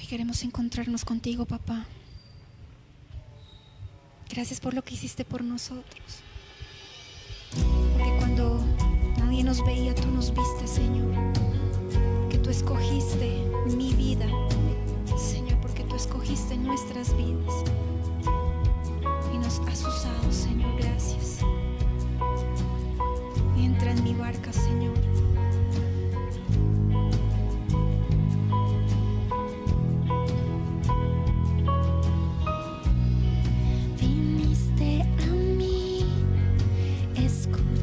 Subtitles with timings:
[0.00, 1.84] Hoy queremos encontrarnos contigo, papá.
[4.30, 6.22] Gracias por lo que hiciste por nosotros.
[7.92, 8.64] Porque cuando
[9.18, 11.12] nadie nos veía, tú nos viste, Señor.
[12.30, 13.44] Que tú escogiste
[13.76, 14.26] mi vida,
[15.18, 17.52] Señor, porque tú escogiste nuestras vidas.
[19.34, 21.40] Y nos has usado, Señor, gracias.
[23.58, 25.29] Entra en mi barca, Señor.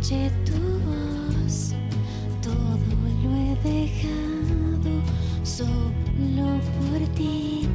[0.09, 0.53] Tu
[0.88, 1.73] voz,
[2.41, 2.77] todo
[3.23, 5.02] lo he dejado
[5.43, 7.67] solo por ti,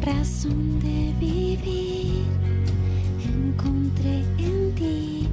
[0.00, 2.24] razón de vivir,
[3.22, 5.28] encontré en ti,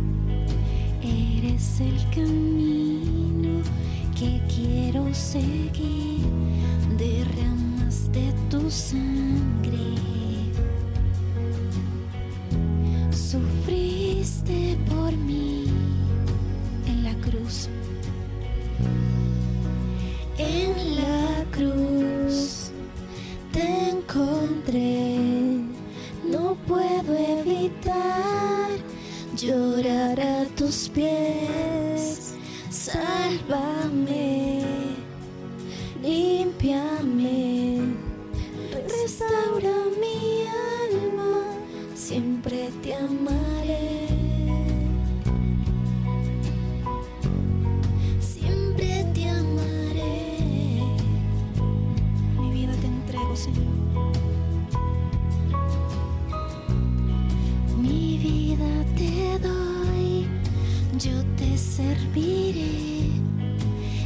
[1.02, 3.62] eres el camino
[4.14, 5.63] que quiero seguir,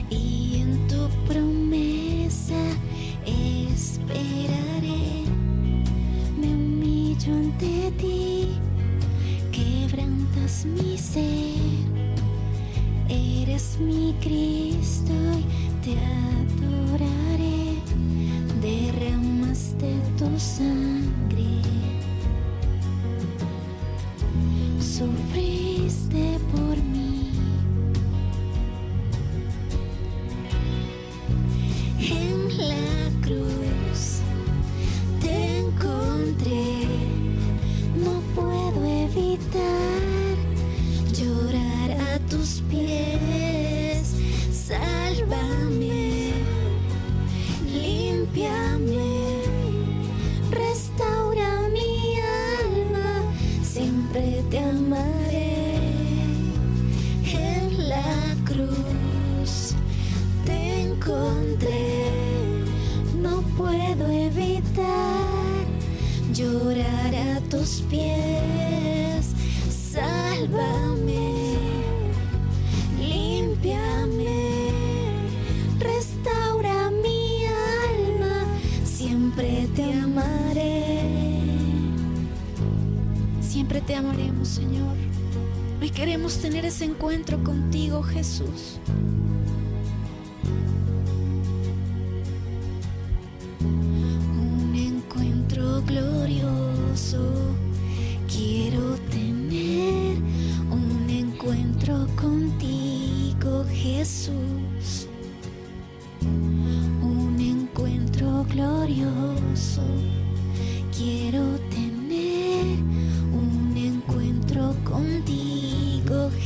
[0.09, 2.61] y en tu promesa
[3.25, 5.23] esperaré.
[6.39, 8.47] Me humillo ante ti,
[9.52, 11.57] quebrantas mi ser.
[13.09, 15.96] Eres mi Cristo y te
[16.41, 17.78] adoraré.
[18.62, 21.27] Derramaste tu sangre.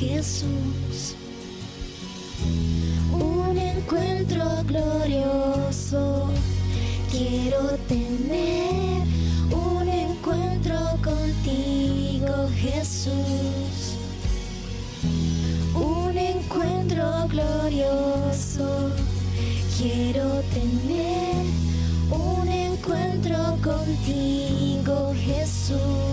[0.02, 1.16] Jesús.
[3.14, 6.28] Un encuentro glorioso.
[7.12, 9.04] Quiero tener
[9.52, 13.96] un encuentro contigo Jesús.
[15.76, 18.90] Un encuentro glorioso.
[19.78, 21.46] Quiero tener
[22.10, 26.11] un encuentro contigo Jesús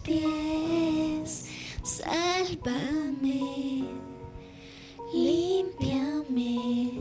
[0.00, 1.46] pies,
[1.82, 3.84] sálvame,
[5.12, 6.92] límpiame,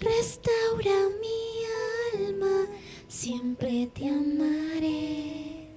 [0.00, 2.66] restaura mi alma,
[3.08, 5.68] siempre te amaré.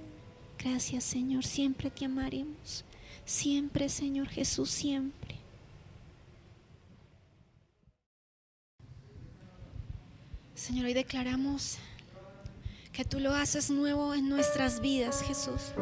[0.57, 2.85] Gracias Señor, siempre te amaremos,
[3.25, 5.35] siempre Señor Jesús, siempre.
[10.55, 11.77] Señor, hoy declaramos
[12.93, 15.73] que tú lo haces nuevo en nuestras vidas, Jesús.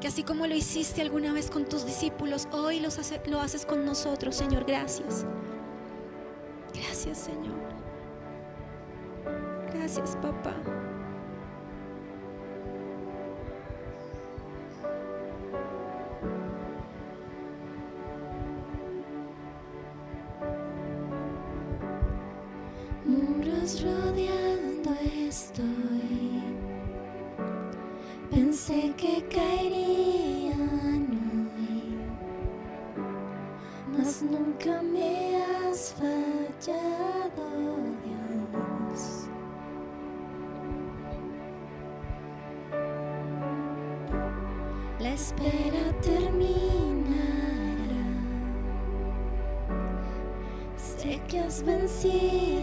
[0.00, 3.64] Que así como lo hiciste alguna vez con tus discípulos, hoy los hace, lo haces
[3.64, 4.64] con nosotros, Señor.
[4.66, 5.24] Gracias.
[6.74, 7.54] Gracias, Señor.
[9.72, 10.56] Gracias, papá.
[51.62, 52.55] been seen.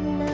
[0.00, 0.29] na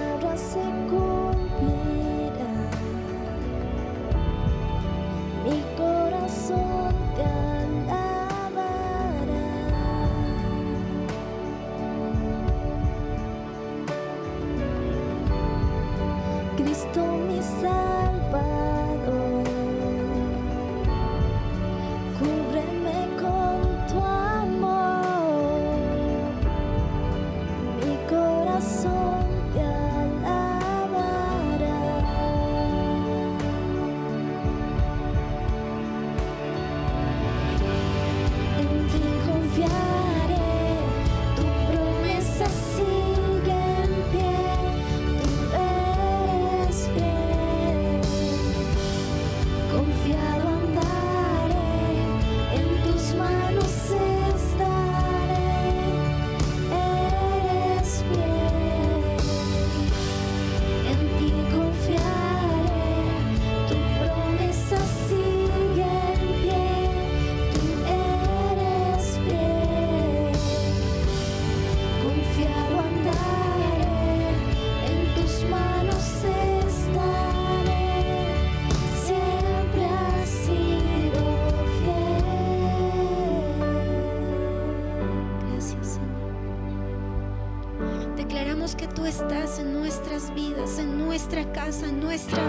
[90.66, 92.42] en nuestra casa, nuestra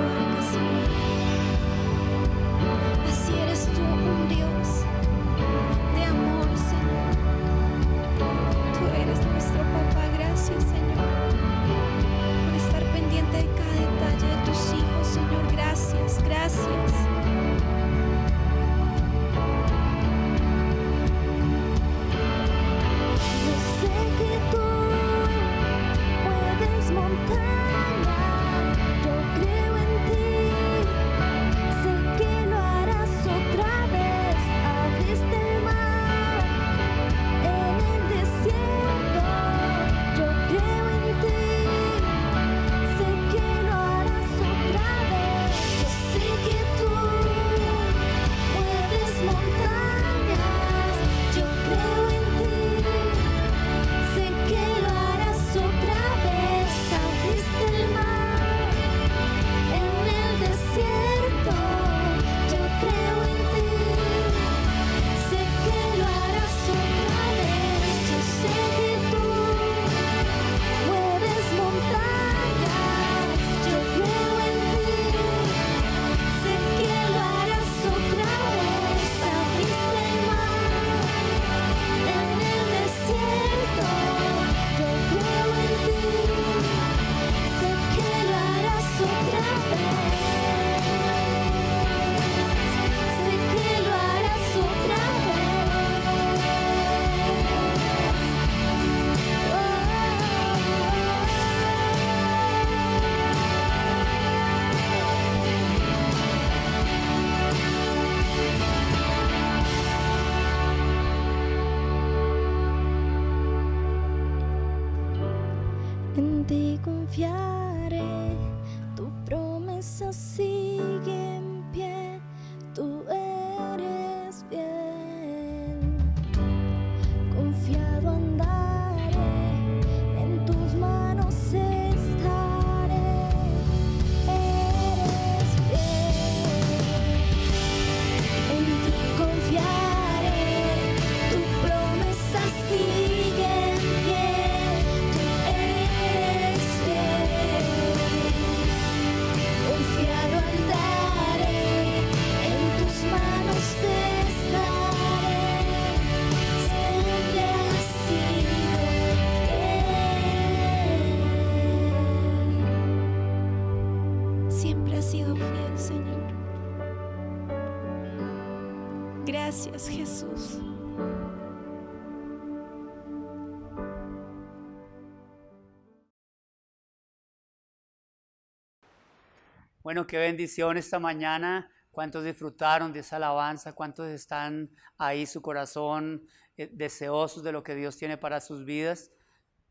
[179.87, 181.71] Bueno, qué bendición esta mañana.
[181.91, 183.71] ¿Cuántos disfrutaron de esa alabanza?
[183.71, 186.27] ¿Cuántos están ahí su corazón
[186.57, 189.11] eh, deseosos de lo que Dios tiene para sus vidas?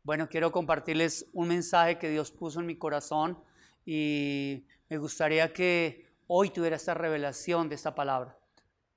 [0.01, 3.39] Bueno, quiero compartirles un mensaje que Dios puso en mi corazón
[3.85, 8.39] y me gustaría que hoy tuviera esta revelación de esta palabra.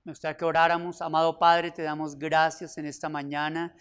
[0.04, 1.02] Me gustaría que oráramos.
[1.02, 3.74] Amado Padre, te damos gracias en esta mañana.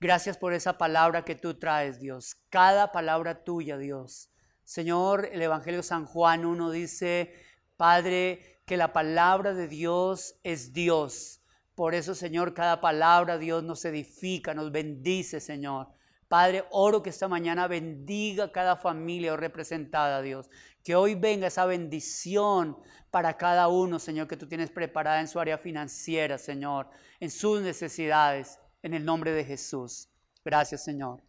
[0.00, 2.34] Gracias por esa palabra que tú traes, Dios.
[2.48, 4.29] Cada palabra tuya, Dios.
[4.70, 7.34] Señor, el Evangelio de San Juan 1 dice,
[7.76, 11.42] Padre, que la palabra de Dios es Dios.
[11.74, 15.88] Por eso, Señor, cada palabra, Dios, nos edifica, nos bendice, Señor.
[16.28, 20.48] Padre, oro que esta mañana bendiga cada familia representada, Dios.
[20.84, 22.76] Que hoy venga esa bendición
[23.10, 27.60] para cada uno, Señor, que tú tienes preparada en su área financiera, Señor, en sus
[27.60, 30.08] necesidades, en el nombre de Jesús.
[30.44, 31.28] Gracias, Señor.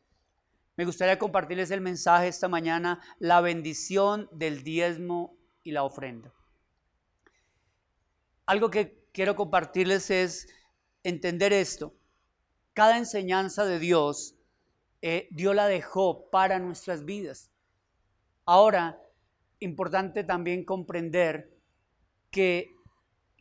[0.78, 6.34] Me gustaría compartirles el mensaje esta mañana, la bendición del diezmo y la ofrenda.
[8.46, 10.48] Algo que quiero compartirles es
[11.04, 11.94] entender esto.
[12.74, 14.36] Cada enseñanza de Dios,
[15.02, 17.52] eh, Dios la dejó para nuestras vidas.
[18.46, 19.02] Ahora,
[19.60, 21.58] importante también comprender
[22.30, 22.74] que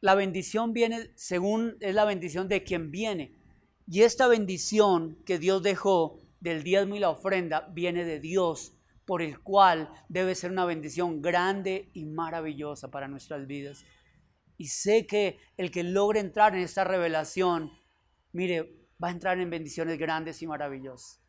[0.01, 3.35] la bendición viene según es la bendición de quien viene.
[3.87, 9.23] Y esta bendición que Dios dejó del diezmo y la ofrenda viene de Dios, por
[9.23, 13.85] el cual debe ser una bendición grande y maravillosa para nuestras vidas.
[14.56, 17.73] Y sé que el que logre entrar en esta revelación,
[18.32, 21.20] mire, va a entrar en bendiciones grandes y maravillosas.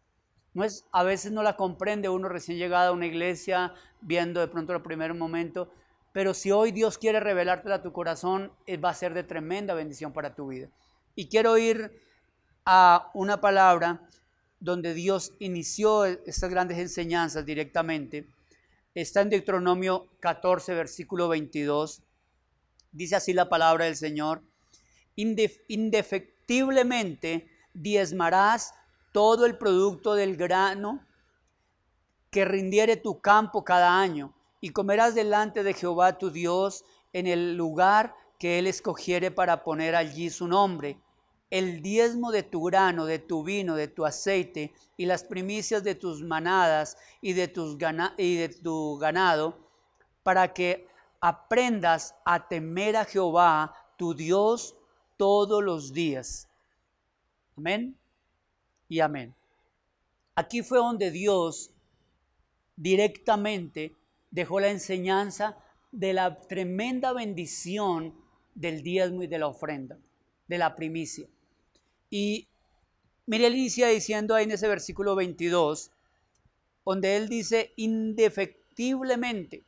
[0.53, 4.47] No es, a veces no la comprende uno recién llegado a una iglesia, viendo de
[4.47, 5.71] pronto el primer momento,
[6.11, 9.73] pero si hoy Dios quiere revelártela a tu corazón, eh, va a ser de tremenda
[9.73, 10.69] bendición para tu vida.
[11.15, 11.91] Y quiero ir
[12.65, 14.07] a una palabra
[14.61, 18.25] donde Dios inició estas grandes enseñanzas directamente.
[18.93, 22.01] Está en Deuteronomio 14, versículo 22.
[22.91, 24.43] Dice así la palabra del Señor.
[25.15, 28.75] indefectiblemente diezmarás
[29.11, 31.03] todo el producto del grano
[32.29, 37.57] que rindiere tu campo cada año, y comerás delante de Jehová tu Dios en el
[37.57, 40.97] lugar que él escogiere para poner allí su nombre.
[41.51, 45.95] El diezmo de tu grano, de tu vino, de tu aceite y las primicias de
[45.95, 49.59] tus manadas y de, tu ganado,
[50.23, 50.87] para que
[51.19, 54.77] aprendas a temer a Jehová tu Dios
[55.17, 56.47] todos los días.
[57.57, 57.97] Amén
[58.87, 59.35] y amén.
[60.35, 61.71] Aquí fue donde Dios
[62.77, 63.93] directamente
[64.29, 65.57] dejó la enseñanza
[65.91, 68.15] de la tremenda bendición
[68.55, 69.97] del diezmo y de la ofrenda,
[70.47, 71.27] de la primicia.
[72.11, 72.47] Y
[73.25, 75.91] mire, él inicia diciendo ahí en ese versículo 22,
[76.85, 79.65] donde él dice indefectiblemente.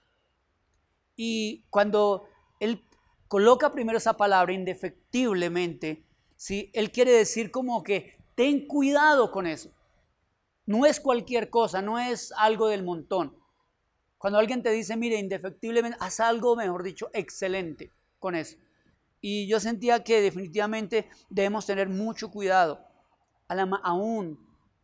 [1.16, 2.28] Y cuando
[2.60, 2.84] él
[3.28, 6.70] coloca primero esa palabra indefectiblemente, ¿sí?
[6.74, 9.72] él quiere decir como que Ten cuidado con eso.
[10.66, 13.38] No es cualquier cosa, no es algo del montón.
[14.18, 18.58] Cuando alguien te dice, mire, indefectiblemente, haz algo, mejor dicho, excelente con eso.
[19.26, 22.86] Y yo sentía que definitivamente debemos tener mucho cuidado.
[23.48, 24.38] Aún,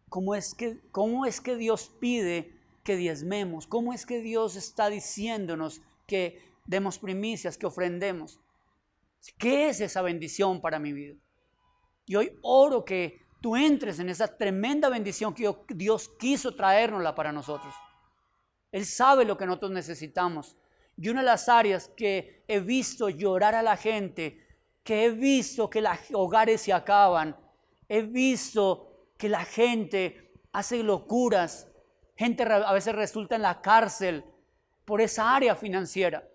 [0.08, 3.67] ¿cómo es que, cómo es que Dios pide que diezmemos?
[3.67, 8.39] ¿Cómo es que Dios está diciéndonos que demos primicias, que ofrendemos?
[9.38, 11.15] ¿Qué es esa bendición para mi vida?
[12.05, 17.34] Y hoy oro que tú entres en esa tremenda bendición que Dios quiso traernosla para
[17.34, 17.74] nosotros.
[18.72, 20.55] Él sabe lo que nosotros necesitamos.
[21.00, 24.46] Y una de las áreas que he visto llorar a la gente,
[24.84, 27.36] que he visto que los hogares se acaban,
[27.88, 31.70] he visto que la gente hace locuras,
[32.20, 34.25] Gente a veces resulta en la cárcel
[34.84, 36.27] por esa área financiera.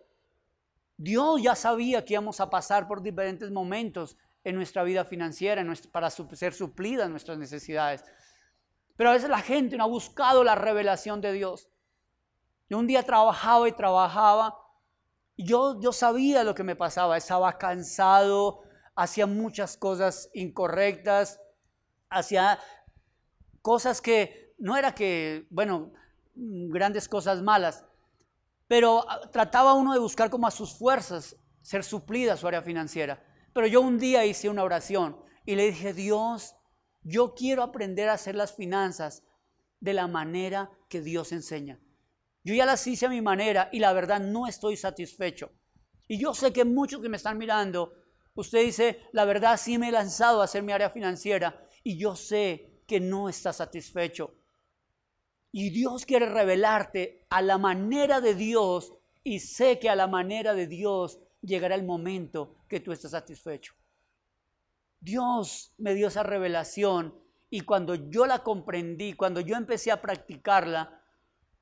[0.96, 6.08] Dios ya sabía que íbamos a pasar por diferentes momentos en nuestra vida financiera para
[6.08, 8.02] ser suplidas nuestras necesidades.
[8.96, 11.68] Pero a veces la gente no ha buscado la revelación de Dios.
[12.68, 14.56] Yo un día trabajaba y trabajaba
[15.36, 17.16] y yo, yo sabía lo que me pasaba.
[17.16, 18.62] Estaba cansado,
[18.94, 21.40] hacía muchas cosas incorrectas,
[22.08, 22.58] hacía
[23.62, 25.92] cosas que no era que, bueno,
[26.34, 27.84] grandes cosas malas,
[28.66, 33.24] pero ah, trataba uno de buscar como a sus fuerzas ser suplida su área financiera.
[33.52, 36.56] Pero yo un día hice una oración y le dije, Dios,
[37.02, 39.22] yo quiero aprender a hacer las finanzas
[39.80, 41.78] de la manera que Dios enseña.
[42.44, 45.50] Yo ya las hice a mi manera y la verdad no estoy satisfecho.
[46.06, 47.94] Y yo sé que muchos que me están mirando,
[48.34, 52.14] usted dice, la verdad sí me he lanzado a hacer mi área financiera y yo
[52.14, 54.36] sé que no está satisfecho.
[55.50, 60.52] Y Dios quiere revelarte a la manera de Dios y sé que a la manera
[60.52, 63.74] de Dios llegará el momento que tú estés satisfecho.
[65.00, 71.03] Dios me dio esa revelación y cuando yo la comprendí, cuando yo empecé a practicarla,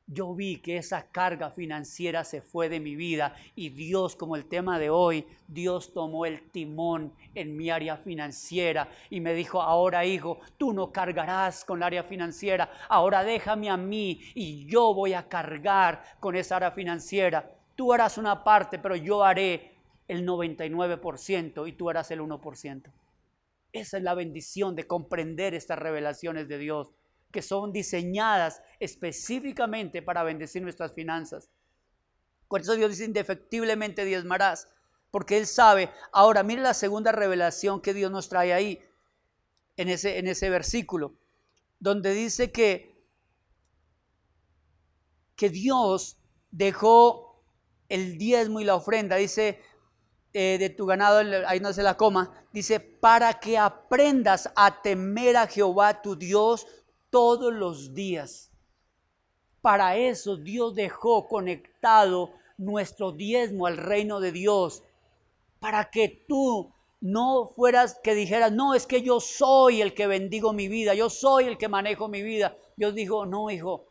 [0.06, 4.46] yo vi que esa carga financiera se fue de mi vida y Dios, como el
[4.46, 10.04] tema de hoy, Dios tomó el timón en mi área financiera y me dijo, ahora
[10.04, 15.14] hijo, tú no cargarás con el área financiera, ahora déjame a mí y yo voy
[15.14, 17.50] a cargar con esa área financiera.
[17.74, 19.72] Tú harás una parte, pero yo haré
[20.08, 22.92] el 99% y tú harás el 1%.
[23.72, 26.92] Esa es la bendición de comprender estas revelaciones de Dios
[27.32, 31.50] que son diseñadas específicamente para bendecir nuestras finanzas.
[32.46, 34.68] Por eso Dios dice, indefectiblemente diezmarás,
[35.10, 35.90] porque Él sabe.
[36.12, 38.80] Ahora, mire la segunda revelación que Dios nos trae ahí,
[39.76, 41.14] en ese, en ese versículo,
[41.80, 43.02] donde dice que,
[45.34, 46.18] que Dios
[46.50, 47.42] dejó
[47.88, 49.60] el diezmo y la ofrenda, dice,
[50.34, 55.36] eh, de tu ganado, ahí no se la coma, dice, para que aprendas a temer
[55.36, 56.66] a Jehová tu Dios
[57.12, 58.50] todos los días.
[59.60, 64.82] Para eso Dios dejó conectado nuestro diezmo al reino de Dios,
[65.60, 70.52] para que tú no fueras que dijeras, no, es que yo soy el que bendigo
[70.52, 72.56] mi vida, yo soy el que manejo mi vida.
[72.76, 73.86] Dios dijo, no, hijo,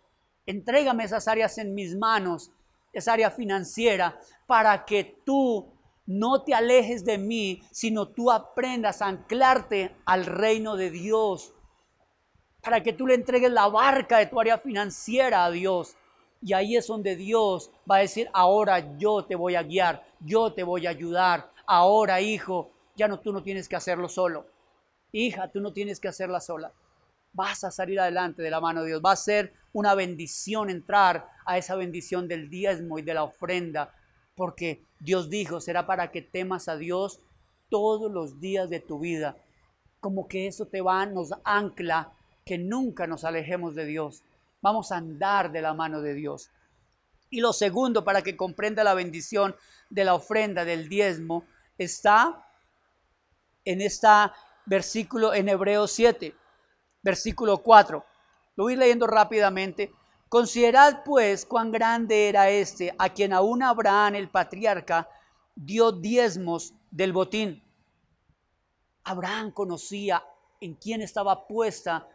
[0.45, 2.51] entrégame esas áreas en mis manos,
[2.91, 5.71] esa área financiera, para que tú
[6.07, 11.53] no te alejes de mí, sino tú aprendas a anclarte al reino de Dios
[12.61, 15.95] para que tú le entregues la barca de tu área financiera a Dios.
[16.41, 20.53] Y ahí es donde Dios va a decir, ahora yo te voy a guiar, yo
[20.53, 21.51] te voy a ayudar.
[21.65, 24.45] Ahora, hijo, ya no tú no tienes que hacerlo solo.
[25.11, 26.71] Hija, tú no tienes que hacerla sola.
[27.33, 29.01] Vas a salir adelante de la mano de Dios.
[29.05, 33.93] Va a ser una bendición entrar a esa bendición del diezmo y de la ofrenda.
[34.35, 37.21] Porque Dios dijo, será para que temas a Dios
[37.69, 39.37] todos los días de tu vida.
[39.99, 42.13] Como que eso te va, nos ancla
[42.45, 44.23] que nunca nos alejemos de Dios.
[44.61, 46.51] Vamos a andar de la mano de Dios.
[47.29, 49.55] Y lo segundo, para que comprenda la bendición
[49.89, 51.45] de la ofrenda, del diezmo,
[51.77, 52.45] está
[53.63, 54.07] en este
[54.65, 56.35] versículo en Hebreos 7,
[57.01, 58.05] versículo 4.
[58.55, 59.91] Lo voy leyendo rápidamente.
[60.27, 65.09] Considerad pues cuán grande era este, a quien aún Abraham el patriarca
[65.55, 67.63] dio diezmos del botín.
[69.03, 70.23] Abraham conocía
[70.59, 72.07] en quién estaba puesta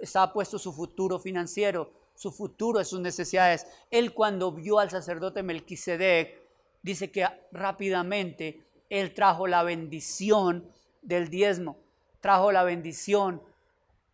[0.00, 3.66] estaba puesto su futuro financiero, su futuro de sus necesidades.
[3.90, 6.40] Él cuando vio al sacerdote Melquisedec,
[6.82, 10.70] dice que rápidamente él trajo la bendición
[11.02, 11.78] del diezmo,
[12.20, 13.42] trajo la bendición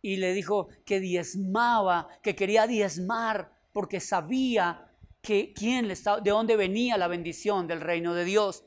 [0.01, 6.31] y le dijo que diezmaba, que quería diezmar porque sabía que quién le estaba, de
[6.31, 8.65] dónde venía la bendición del reino de Dios.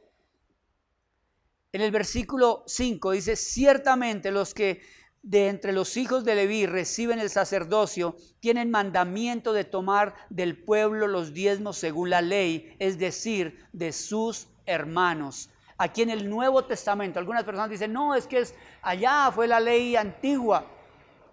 [1.72, 4.80] En el versículo 5 dice, ciertamente los que
[5.26, 11.08] de entre los hijos de Leví reciben el sacerdocio, tienen mandamiento de tomar del pueblo
[11.08, 15.50] los diezmos según la ley, es decir, de sus hermanos.
[15.78, 19.58] Aquí en el Nuevo Testamento, algunas personas dicen, no, es que es allá fue la
[19.58, 20.64] ley antigua,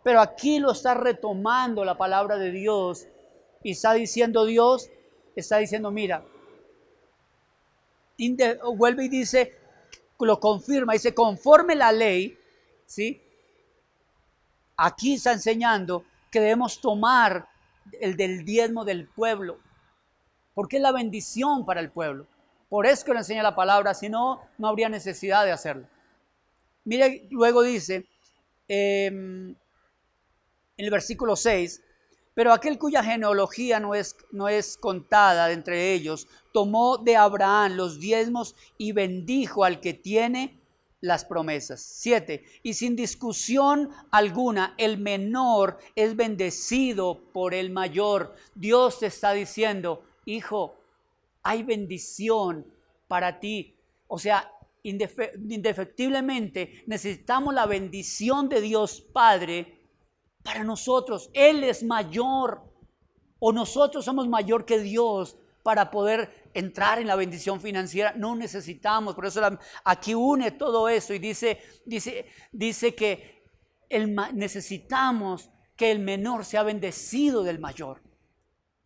[0.02, 3.06] pero aquí lo está retomando la palabra de Dios
[3.62, 4.90] y está diciendo Dios,
[5.36, 6.26] está diciendo, mira,
[8.76, 9.56] vuelve y dice,
[10.20, 12.40] lo confirma, dice, conforme la ley,
[12.88, 13.23] ¿sí?
[14.86, 17.48] Aquí está enseñando que debemos tomar
[18.02, 19.58] el del diezmo del pueblo,
[20.54, 22.28] porque es la bendición para el pueblo.
[22.68, 25.88] Por eso que lo enseña la palabra, si no, no habría necesidad de hacerlo.
[26.84, 28.08] Mire, luego dice,
[28.68, 31.82] em, en el versículo 6,
[32.36, 38.00] Pero aquel cuya genealogía no es, no es contada entre ellos, tomó de Abraham los
[38.00, 40.60] diezmos y bendijo al que tiene
[41.04, 41.82] las promesas.
[41.82, 48.36] Siete, y sin discusión alguna, el menor es bendecido por el mayor.
[48.56, 50.78] Dios te está diciendo, hijo,
[51.44, 52.66] hay bendición
[53.10, 53.76] para ti.
[54.08, 54.50] O sea,
[54.84, 59.82] indefectiblemente necesitamos la bendición de Dios Padre
[60.42, 61.30] para nosotros.
[61.34, 62.64] Él es mayor
[63.40, 68.14] o nosotros somos mayor que Dios para poder entrar en la bendición financiera.
[68.16, 69.42] No necesitamos, por eso
[69.84, 73.44] aquí une todo eso y dice, dice, dice que
[73.90, 78.02] el, necesitamos que el menor sea bendecido del mayor.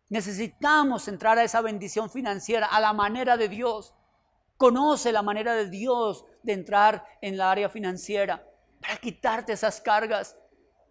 [0.08, 3.94] Necesitamos entrar a esa bendición financiera a la manera de Dios.
[4.56, 8.44] Conoce la manera de Dios de entrar en la área financiera
[8.80, 10.36] para quitarte esas cargas.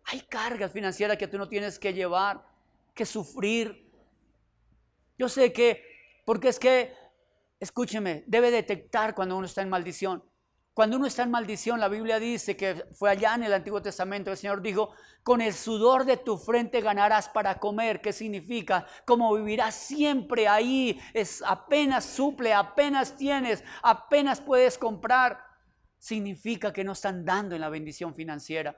[0.06, 2.46] Hay cargas financieras que tú no tienes que llevar,
[2.94, 3.92] que sufrir.
[5.18, 5.84] Yo sé que,
[6.28, 6.94] porque es que,
[7.58, 10.22] escúcheme, debe detectar cuando uno está en maldición.
[10.74, 14.30] Cuando uno está en maldición, la Biblia dice que fue allá en el Antiguo Testamento,
[14.30, 14.92] el Señor dijo,
[15.24, 18.02] con el sudor de tu frente ganarás para comer.
[18.02, 18.86] ¿Qué significa?
[19.06, 25.40] Como vivirás siempre ahí, es apenas suple, apenas tienes, apenas puedes comprar.
[25.98, 28.76] Significa que no están dando en la bendición financiera.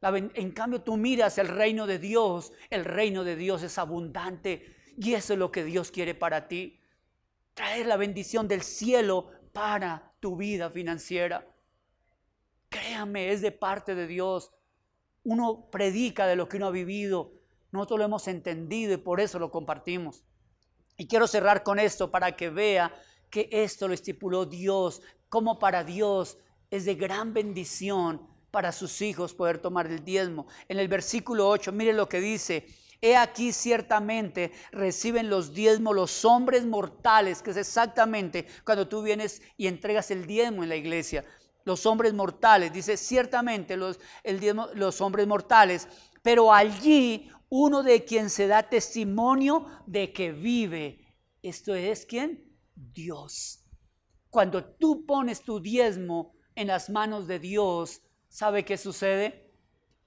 [0.00, 5.12] En cambio, tú miras el reino de Dios, el reino de Dios es abundante y
[5.12, 6.80] eso es lo que Dios quiere para ti.
[7.56, 11.48] Traer la bendición del cielo para tu vida financiera.
[12.68, 14.52] Créame, es de parte de Dios.
[15.24, 17.32] Uno predica de lo que uno ha vivido.
[17.72, 20.22] Nosotros lo hemos entendido y por eso lo compartimos.
[20.98, 22.92] Y quiero cerrar con esto para que vea
[23.30, 26.36] que esto lo estipuló Dios, como para Dios
[26.70, 30.46] es de gran bendición para sus hijos poder tomar el diezmo.
[30.68, 32.66] En el versículo 8, mire lo que dice,
[33.00, 39.42] He aquí ciertamente reciben los diezmos los hombres mortales, que es exactamente cuando tú vienes
[39.56, 41.24] y entregas el diezmo en la iglesia.
[41.64, 45.88] Los hombres mortales, dice ciertamente los, el diezmo, los hombres mortales,
[46.22, 51.14] pero allí uno de quien se da testimonio de que vive.
[51.42, 52.44] Esto es quién?
[52.74, 53.64] Dios.
[54.30, 59.45] Cuando tú pones tu diezmo en las manos de Dios, ¿sabe qué sucede?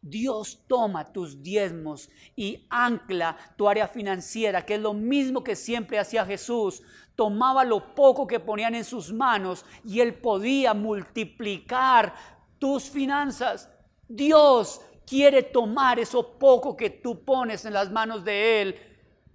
[0.01, 5.99] Dios toma tus diezmos y ancla tu área financiera, que es lo mismo que siempre
[5.99, 6.81] hacía Jesús.
[7.15, 12.13] Tomaba lo poco que ponían en sus manos y él podía multiplicar
[12.59, 13.69] tus finanzas.
[14.07, 18.75] Dios quiere tomar eso poco que tú pones en las manos de él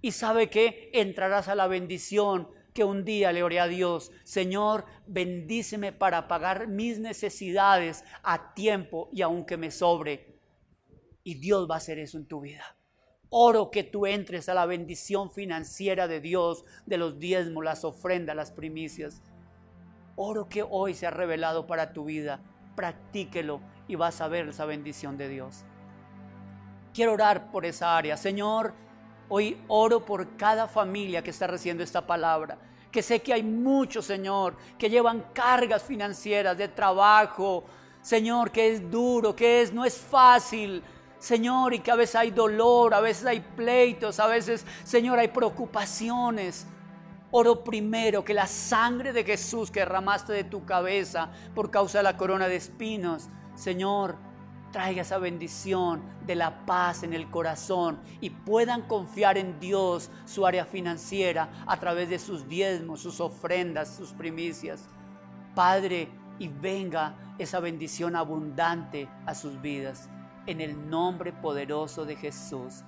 [0.01, 4.85] y sabe que entrarás a la bendición que un día le oré a Dios, Señor,
[5.07, 10.34] bendíceme para pagar mis necesidades a tiempo y aunque me sobre.
[11.25, 12.77] Y Dios va a hacer eso en tu vida.
[13.29, 18.35] Oro que tú entres a la bendición financiera de Dios, de los diezmos, las ofrendas,
[18.35, 19.23] las primicias.
[20.15, 22.41] Oro que hoy se ha revelado para tu vida.
[22.75, 25.65] Practíquelo y vas a ver esa bendición de Dios.
[26.93, 28.17] Quiero orar por esa área.
[28.17, 28.75] Señor,
[29.27, 32.59] hoy oro por cada familia que está recibiendo esta palabra.
[32.91, 37.65] Que sé que hay muchos, Señor, que llevan cargas financieras de trabajo.
[38.03, 40.83] Señor, que es duro, que es, no es fácil.
[41.19, 45.29] Señor, y que a veces hay dolor, a veces hay pleitos, a veces, Señor, hay
[45.29, 46.67] preocupaciones.
[47.31, 52.03] Oro primero que la sangre de Jesús que derramaste de tu cabeza por causa de
[52.03, 54.17] la corona de espinos, Señor,
[54.71, 60.45] traiga esa bendición de la paz en el corazón y puedan confiar en Dios su
[60.45, 64.85] área financiera a través de sus diezmos, sus ofrendas, sus primicias.
[65.55, 70.09] Padre, y venga esa bendición abundante a sus vidas
[70.47, 72.83] en el nombre poderoso de Jesús.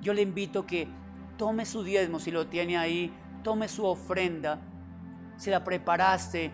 [0.00, 0.88] Yo le invito que
[1.36, 3.12] tome su diezmo si lo tiene ahí,
[3.42, 4.60] tome su ofrenda,
[5.36, 6.52] si la preparaste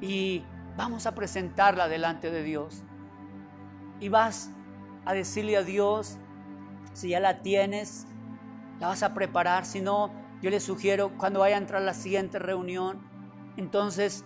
[0.00, 0.42] y
[0.76, 2.82] vamos a presentarla delante de Dios.
[4.00, 4.50] Y vas
[5.04, 6.18] a decirle a Dios,
[6.92, 8.06] si ya la tienes,
[8.78, 12.38] la vas a preparar, si no, yo le sugiero cuando vaya a entrar la siguiente
[12.38, 13.00] reunión,
[13.56, 14.24] entonces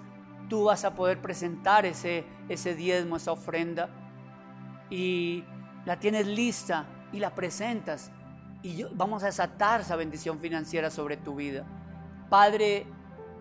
[0.49, 4.02] tú vas a poder presentar ese, ese diezmo, esa ofrenda
[4.93, 5.43] y
[5.87, 8.11] la tienes lista y la presentas
[8.63, 11.65] y vamos a desatar esa bendición financiera sobre tu vida.
[12.29, 12.87] Padre,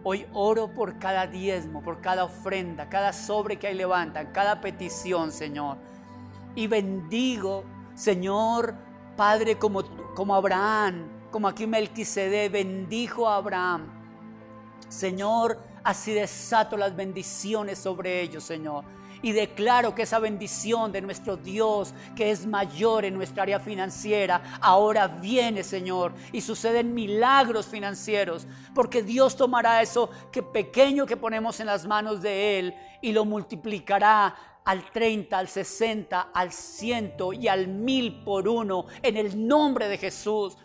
[0.04, 5.34] hoy oro por cada diezmo, por cada ofrenda, cada sobre que hay levantan, cada petición,
[5.34, 5.78] Señor.
[6.56, 8.74] Y bendigo, Señor,
[9.18, 9.84] Padre, como,
[10.16, 13.88] como Abraham, como aquí Melquisede bendijo a Abraham.
[14.88, 18.86] Señor, así desato las bendiciones sobre ellos, Señor
[19.22, 24.60] y declaro que esa bendición de nuestro Dios, que es mayor en nuestra área financiera,
[24.62, 31.60] ahora viene, Señor, y suceden milagros financieros, porque Dios tomará eso que pequeño que ponemos
[31.60, 37.48] en las manos de Él y lo multiplicará al 30, al 60, al 100 y
[37.48, 40.58] al mil por uno en el nombre de Jesús.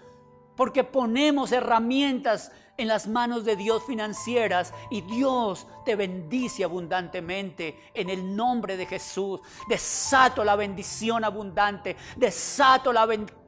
[0.55, 8.11] Porque ponemos herramientas en las manos de Dios financieras y Dios te bendice abundantemente en
[8.11, 9.41] el nombre de Jesús.
[9.69, 13.07] Desato la bendición abundante, desato la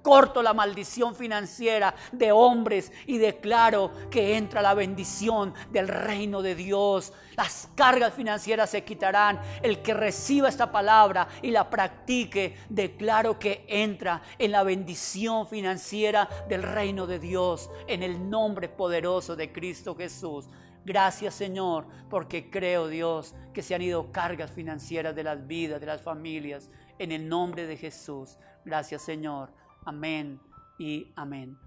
[0.09, 6.55] corto la maldición financiera de hombres y declaro que entra la bendición del reino de
[6.55, 7.13] Dios.
[7.37, 9.39] Las cargas financieras se quitarán.
[9.63, 16.27] El que reciba esta palabra y la practique, declaro que entra en la bendición financiera
[16.49, 20.47] del reino de Dios en el nombre poderoso de Cristo Jesús.
[20.87, 25.87] Gracias Señor, porque creo Dios que se han ido cargas financieras de las vidas, de
[25.87, 28.39] las familias, en el nombre de Jesús.
[28.65, 29.51] Gracias Señor.
[29.85, 30.41] Amén
[30.79, 31.59] y amén.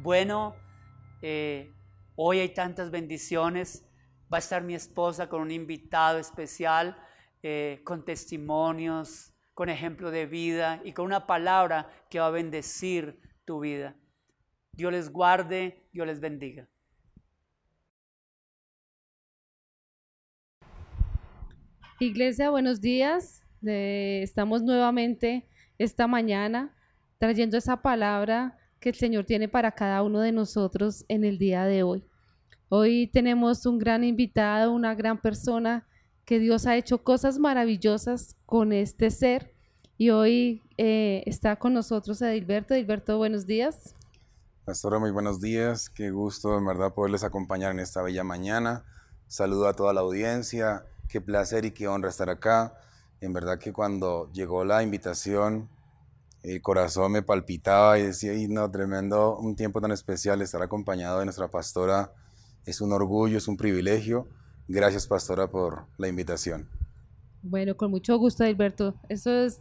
[0.00, 0.54] Bueno,
[1.22, 1.72] eh,
[2.16, 3.84] hoy hay tantas bendiciones.
[4.32, 6.96] Va a estar mi esposa con un invitado especial,
[7.42, 13.20] eh, con testimonios, con ejemplo de vida y con una palabra que va a bendecir
[13.44, 13.96] tu vida.
[14.72, 16.68] Dios les guarde, Dios les bendiga.
[21.98, 23.42] Iglesia, buenos días.
[23.60, 26.77] estamos nuevamente esta mañana
[27.18, 31.64] trayendo esa palabra que el Señor tiene para cada uno de nosotros en el día
[31.64, 32.04] de hoy.
[32.68, 35.86] Hoy tenemos un gran invitado, una gran persona
[36.24, 39.54] que Dios ha hecho cosas maravillosas con este ser
[39.96, 42.74] y hoy eh, está con nosotros Edilberto.
[42.74, 43.94] Edilberto, buenos días.
[44.64, 45.88] Pastora, muy buenos días.
[45.88, 48.84] Qué gusto, en verdad, poderles acompañar en esta bella mañana.
[49.26, 52.74] Saludo a toda la audiencia qué placer y qué honra estar acá.
[53.20, 55.68] En verdad que cuando llegó la invitación,
[56.48, 61.18] el corazón me palpitaba y decía, y no, tremendo, un tiempo tan especial, estar acompañado
[61.18, 62.12] de nuestra pastora
[62.64, 64.28] es un orgullo, es un privilegio.
[64.66, 66.68] Gracias, pastora, por la invitación.
[67.42, 68.94] Bueno, con mucho gusto, Alberto.
[69.08, 69.60] Eso es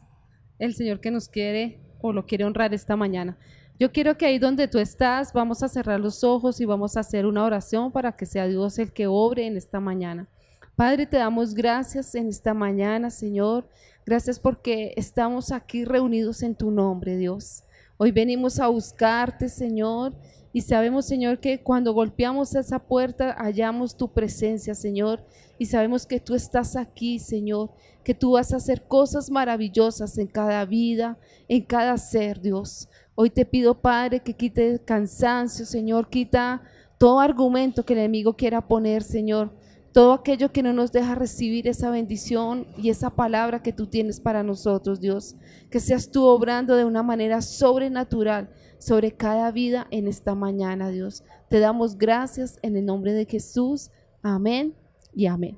[0.60, 3.38] el Señor que nos quiere o lo quiere honrar esta mañana.
[3.80, 7.02] Yo quiero que ahí donde tú estás, vamos a cerrar los ojos y vamos a
[7.02, 10.28] hacer una oración para que sea Dios el que obre en esta mañana.
[10.76, 13.70] Padre, te damos gracias en esta mañana, Señor.
[14.08, 17.66] Gracias porque estamos aquí reunidos en tu nombre, Dios.
[17.98, 20.16] Hoy venimos a buscarte, Señor,
[20.54, 25.26] y sabemos, Señor, que cuando golpeamos esa puerta hallamos tu presencia, Señor,
[25.60, 27.70] y sabemos que tú estás aquí, Señor,
[28.06, 31.18] que tú vas a hacer cosas maravillosas en cada vida,
[31.50, 32.88] en cada ser, Dios.
[33.14, 36.62] Hoy te pido, Padre, que quite cansancio, Señor, quita
[36.98, 39.52] todo argumento que el enemigo quiera poner, Señor
[39.94, 44.20] todo aquello que no nos deja recibir esa bendición y esa palabra que tú tienes
[44.20, 45.36] para nosotros, Dios.
[45.72, 51.24] Que seas tú obrando de una manera sobrenatural sobre cada vida en esta mañana, Dios.
[51.50, 53.90] Te damos gracias en el nombre de Jesús.
[54.22, 54.76] Amén
[55.14, 55.58] y amén.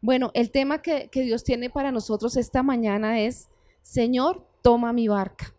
[0.00, 3.48] Bueno, el tema que, que Dios tiene para nosotros esta mañana es,
[3.82, 5.54] Señor, toma mi barca.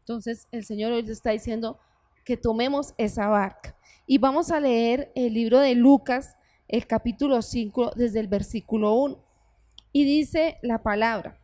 [0.00, 1.78] Entonces, el Señor hoy está diciendo
[2.24, 3.76] que tomemos esa barca.
[4.06, 6.36] Y vamos a leer el libro de Lucas,
[6.72, 9.18] el capítulo 5 desde el versículo 1.
[9.92, 11.38] Y dice la palabra.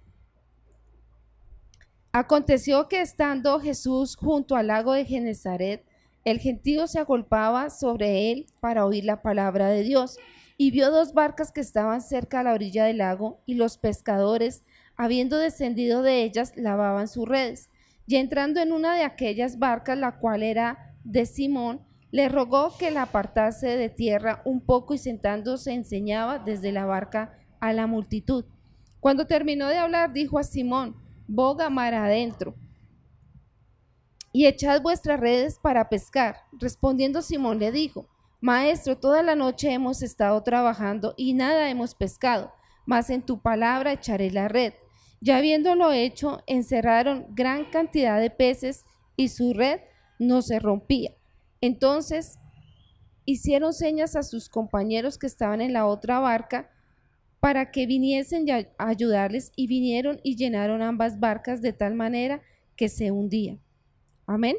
[2.12, 5.84] Aconteció que estando Jesús junto al lago de Genezaret,
[6.24, 10.16] el gentío se agolpaba sobre él para oír la palabra de Dios,
[10.56, 14.64] y vio dos barcas que estaban cerca a la orilla del lago, y los pescadores,
[14.96, 17.68] habiendo descendido de ellas, lavaban sus redes.
[18.06, 22.90] Y entrando en una de aquellas barcas, la cual era de Simón, le rogó que
[22.90, 28.44] la apartase de tierra un poco y sentándose enseñaba desde la barca a la multitud.
[29.00, 32.54] Cuando terminó de hablar, dijo a Simón, boga mar adentro
[34.32, 36.36] y echad vuestras redes para pescar.
[36.52, 38.08] Respondiendo Simón le dijo,
[38.40, 42.52] Maestro, toda la noche hemos estado trabajando y nada hemos pescado,
[42.86, 44.74] mas en tu palabra echaré la red.
[45.20, 48.84] Ya habiéndolo hecho, encerraron gran cantidad de peces
[49.16, 49.80] y su red
[50.20, 51.17] no se rompía.
[51.60, 52.38] Entonces
[53.24, 56.70] hicieron señas a sus compañeros que estaban en la otra barca
[57.40, 62.42] para que viniesen a ayudarles y vinieron y llenaron ambas barcas de tal manera
[62.76, 63.60] que se hundían.
[64.26, 64.56] Amén.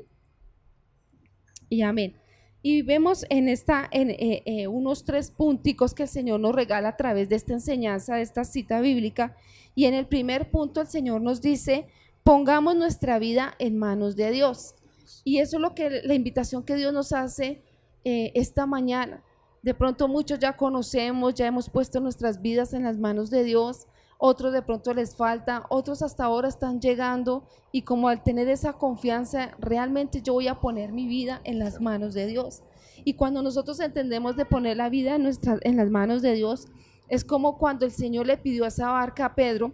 [1.69, 2.15] Y amén.
[2.61, 6.89] Y vemos en esta, en eh, eh, unos tres punticos que el Señor nos regala
[6.89, 9.35] a través de esta enseñanza, de esta cita bíblica.
[9.75, 11.87] Y en el primer punto el Señor nos dice,
[12.23, 14.75] pongamos nuestra vida en manos de Dios.
[15.23, 17.63] Y eso es lo que la invitación que Dios nos hace
[18.03, 19.23] eh, esta mañana.
[19.61, 23.87] De pronto muchos ya conocemos, ya hemos puesto nuestras vidas en las manos de Dios,
[24.17, 28.73] otros de pronto les falta, otros hasta ahora están llegando y como al tener esa
[28.73, 32.63] confianza, realmente yo voy a poner mi vida en las manos de Dios.
[33.03, 36.67] Y cuando nosotros entendemos de poner la vida en, nuestras, en las manos de Dios,
[37.07, 39.73] es como cuando el Señor le pidió esa barca a Pedro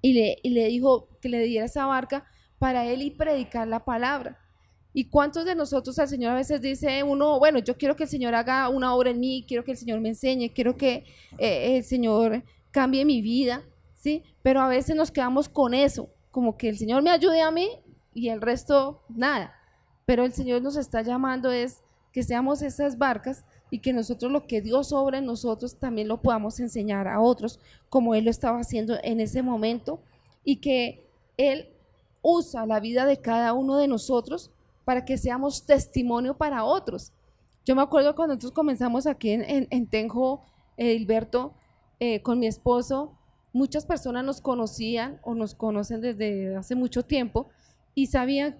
[0.00, 2.24] y le, y le dijo que le diera esa barca
[2.62, 4.38] para él y predicar la palabra.
[4.94, 8.08] ¿Y cuántos de nosotros al Señor a veces dice uno, bueno, yo quiero que el
[8.08, 11.04] Señor haga una obra en mí, quiero que el Señor me enseñe, quiero que
[11.38, 14.22] eh, el Señor cambie mi vida, ¿sí?
[14.44, 17.68] Pero a veces nos quedamos con eso, como que el Señor me ayude a mí
[18.14, 19.52] y el resto nada.
[20.06, 24.46] Pero el Señor nos está llamando es que seamos esas barcas y que nosotros lo
[24.46, 28.60] que Dios obra en nosotros también lo podamos enseñar a otros, como Él lo estaba
[28.60, 30.00] haciendo en ese momento,
[30.44, 31.66] y que Él
[32.22, 34.50] usa la vida de cada uno de nosotros
[34.84, 37.12] para que seamos testimonio para otros.
[37.64, 40.42] Yo me acuerdo cuando nosotros comenzamos aquí en, en, Tenjo,
[40.76, 41.06] eh,
[42.00, 43.12] eh, con mi esposo,
[43.52, 47.48] muchas personas nos conocían o nos conocen desde hace mucho tiempo
[47.94, 48.56] y sabían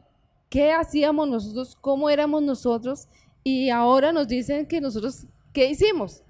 [0.48, 3.08] qué hacíamos nosotros, cómo éramos nosotros
[3.42, 6.22] y ahora nos dicen que nosotros, ¿qué hicimos?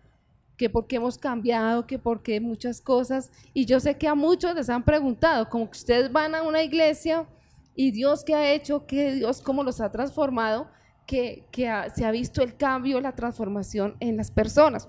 [0.63, 3.33] Que porque hemos cambiado, que porque muchas cosas.
[3.53, 6.63] Y yo sé que a muchos les han preguntado, como que ustedes van a una
[6.63, 7.27] iglesia
[7.75, 10.71] y Dios qué ha hecho, que Dios cómo los ha transformado,
[11.05, 11.49] que,
[11.97, 14.89] se ha visto el cambio, la transformación en las personas.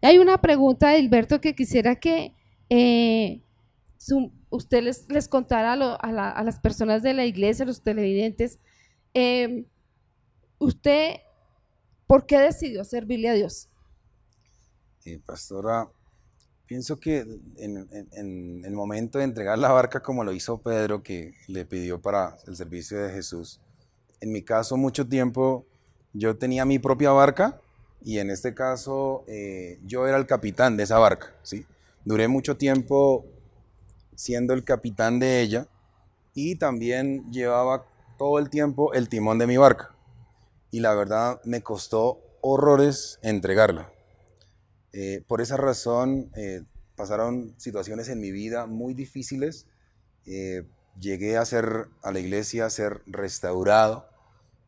[0.00, 2.34] Hay una pregunta de que quisiera que
[2.70, 3.42] eh,
[4.48, 8.58] usted les, les contara a, las personas de la iglesia, los televidentes.
[9.12, 9.66] Eh,
[10.56, 11.16] ¿Usted
[12.06, 13.68] por qué decidió servirle a Dios?
[15.06, 15.88] Eh, pastora,
[16.66, 17.24] pienso que
[17.58, 22.36] en, el momento de entregar la barca como lo hizo Pedro, que le pidió para
[22.48, 23.60] el servicio de Jesús,
[24.20, 25.64] en mi caso mucho tiempo
[26.12, 27.60] yo tenía mi propia barca
[28.02, 31.32] y en este caso eh, yo era el capitán de esa barca.
[31.44, 31.64] ¿sí?
[32.04, 33.24] Duré mucho tiempo
[34.16, 35.68] siendo el capitán de ella
[36.34, 37.86] y también llevaba
[38.18, 39.94] todo el tiempo el timón de mi barca
[40.72, 43.92] y la verdad me costó horrores entregarla.
[44.92, 46.62] Eh, por esa razón eh,
[46.96, 49.66] pasaron situaciones en mi vida muy difíciles.
[50.26, 50.66] Eh,
[51.00, 54.08] llegué a ser a la iglesia a ser restaurado,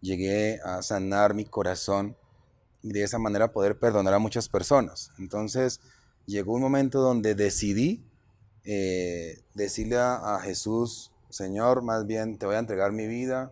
[0.00, 2.16] llegué a sanar mi corazón
[2.82, 5.10] y de esa manera poder perdonar a muchas personas.
[5.18, 5.80] Entonces
[6.26, 8.04] llegó un momento donde decidí
[9.54, 13.50] decirle a Jesús, Señor, más bien te voy a entregar mi vida,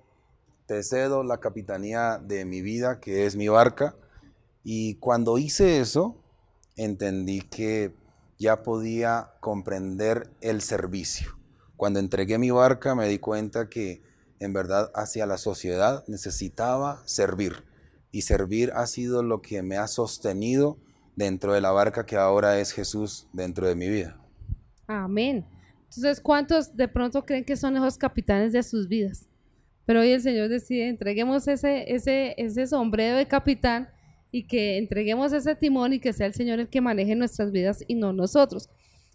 [0.67, 3.95] te cedo la capitanía de mi vida, que es mi barca.
[4.65, 6.17] Y cuando hice eso,
[6.77, 7.95] entendí que
[8.39, 11.39] ya podía comprender el servicio.
[11.77, 14.03] Cuando entregué mi barca me di cuenta que
[14.41, 17.65] en verdad hacia la sociedad necesitaba servir.
[18.11, 20.79] Y servir ha sido lo que me ha sostenido
[21.17, 24.19] dentro de la barca que ahora es Jesús dentro de mi vida.
[24.87, 25.45] Amén.
[25.85, 29.29] Entonces, ¿cuántos de pronto creen que son los capitanes de sus vidas?
[29.87, 33.89] Pero hoy el Señor decide, entreguemos ese, ese, ese sombrero de capitán
[34.31, 37.85] y que entreguemos ese timón y que sea el Señor el que maneje nuestras vidas
[37.87, 38.69] y no nosotros.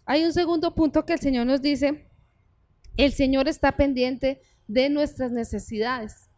[0.04, 2.06] Hay un segundo punto que el Señor nos dice,
[2.96, 6.28] el Señor está pendiente de nuestras necesidades.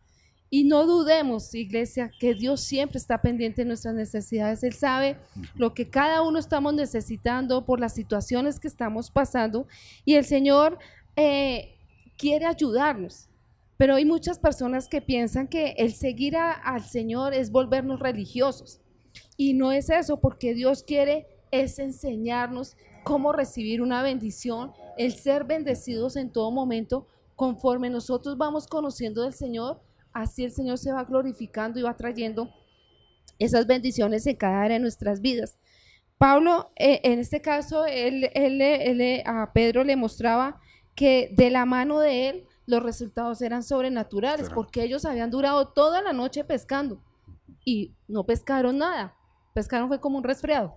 [0.51, 4.62] Y no dudemos, iglesia, que Dios siempre está pendiente de nuestras necesidades.
[4.62, 5.16] Él sabe
[5.57, 9.66] lo que cada uno estamos necesitando por las situaciones que estamos pasando.
[10.05, 10.79] Y el Señor
[11.16, 11.75] eh,
[12.16, 13.29] quiere ayudarnos.
[13.77, 18.81] Pero hay muchas personas que piensan que el seguir al Señor es volvernos religiosos.
[19.37, 25.45] Y no es eso, porque Dios quiere es enseñarnos cómo recibir una bendición, el ser
[25.45, 27.07] bendecidos en todo momento,
[27.37, 29.81] conforme nosotros vamos conociendo del Señor,
[30.12, 32.51] así el Señor se va glorificando y va trayendo
[33.39, 35.59] esas bendiciones en cada área de nuestras vidas.
[36.18, 38.31] Pablo, eh, en este caso, él,
[39.27, 40.61] a Pedro le mostraba
[40.95, 46.02] que de la mano de él los resultados eran sobrenaturales, porque ellos habían durado toda
[46.02, 47.00] la noche pescando
[47.64, 49.14] y no pescaron nada.
[49.52, 50.74] Pescaron fue como un resfriado.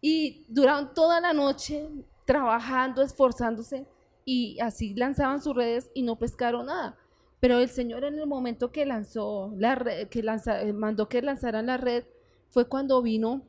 [0.00, 1.88] Y duraron toda la noche
[2.24, 3.86] trabajando, esforzándose
[4.24, 6.98] y así lanzaban sus redes y no pescaron nada.
[7.40, 11.22] Pero el Señor en el momento que lanzó la red, que lanza, eh, mandó que
[11.22, 12.04] lanzaran la red,
[12.48, 13.42] fue cuando vino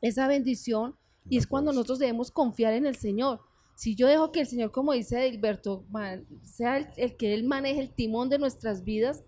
[0.00, 0.96] esa bendición
[1.28, 3.40] y es cuando nosotros debemos confiar en el Señor.
[3.78, 5.84] Si yo dejo que el Señor, como dice Edilberto,
[6.42, 9.22] sea el, que Él maneje el timón de nuestras vidas,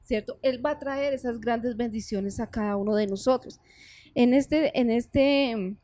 [0.00, 0.40] ¿cierto?
[0.42, 3.60] Él va a traer esas grandes bendiciones a cada uno de nosotros.
[4.16, 5.78] En este, en este, en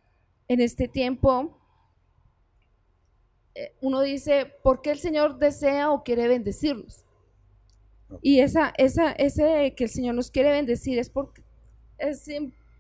[0.49, 1.61] este tiempo,
[3.55, 7.05] eh, uno dice, ¿por qué el Señor desea o quiere bendecirnos?
[8.21, 11.45] Y esa, esa, ese que el Señor nos quiere bendecir es porque
[11.99, 12.27] es,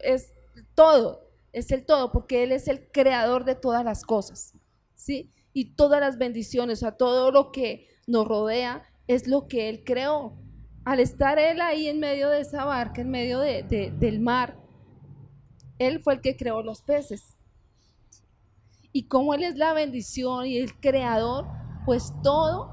[0.00, 0.32] es
[0.74, 1.26] todo
[1.56, 4.52] es el todo, porque Él es el creador de todas las cosas,
[4.96, 5.30] ¿sí?
[5.52, 9.84] Y todas las bendiciones, o sea, todo lo que nos rodea es lo que Él
[9.84, 10.36] creó.
[10.84, 13.62] Al estar Él ahí en medio de esa barca, en medio de,
[13.98, 14.58] del mar,
[15.78, 17.36] Él fue el que creó los peces.
[18.92, 21.46] Y como Él es la bendición y el creador,
[21.84, 22.72] pues todo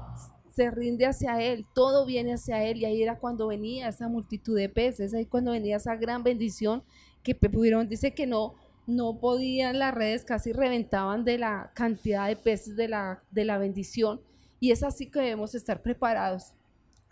[0.50, 2.78] se rinde hacia Él, todo viene hacia Él.
[2.78, 6.84] Y ahí era cuando venía esa multitud de peces, ahí cuando venía esa gran bendición
[7.22, 8.54] que pudieron, dice que no,
[8.86, 13.58] no podían las redes, casi reventaban de la cantidad de peces de la, de la
[13.58, 14.20] bendición.
[14.60, 16.52] Y es así que debemos estar preparados,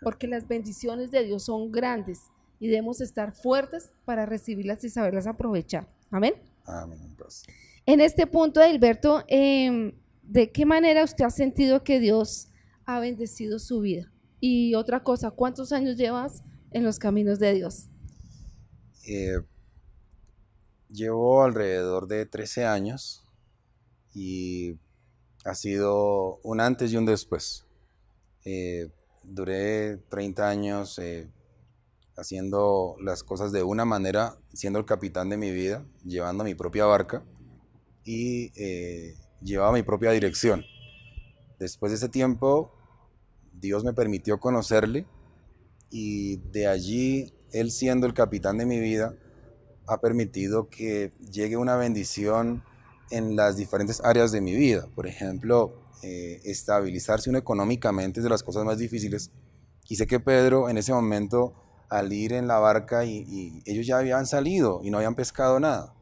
[0.01, 2.21] porque las bendiciones de Dios son grandes
[2.59, 5.87] y debemos estar fuertes para recibirlas y saberlas aprovechar.
[6.11, 6.33] Amén.
[6.65, 6.99] Amén.
[7.85, 12.47] En este punto, Alberto, em, ¿de qué manera usted ha sentido que Dios
[12.85, 14.11] ha bendecido su vida?
[14.39, 17.89] Y otra cosa, ¿cuántos años llevas en los caminos de Dios?
[19.05, 19.41] Eh,
[20.93, 23.25] llevo alrededor de 13 años
[24.13, 24.77] y
[25.43, 27.65] ha sido un antes y un después.
[28.45, 28.89] Eh,
[29.23, 31.29] duré 30 años eh,
[32.15, 36.85] haciendo las cosas de una manera, siendo el capitán de mi vida, llevando mi propia
[36.85, 37.23] barca
[38.05, 40.63] y eh, llevaba mi propia dirección.
[41.59, 42.71] Después de ese tiempo,
[43.53, 45.07] Dios me permitió conocerle
[45.89, 49.15] y de allí, Él siendo el capitán de mi vida,
[49.87, 52.63] ha permitido que llegue una bendición
[53.09, 54.87] en las diferentes áreas de mi vida.
[54.95, 59.31] Por ejemplo, eh, estabilizarse uno económicamente es de las cosas más difíciles.
[59.87, 61.53] Y sé que Pedro en ese momento,
[61.89, 65.59] al ir en la barca, y, y ellos ya habían salido y no habían pescado
[65.59, 65.93] nada,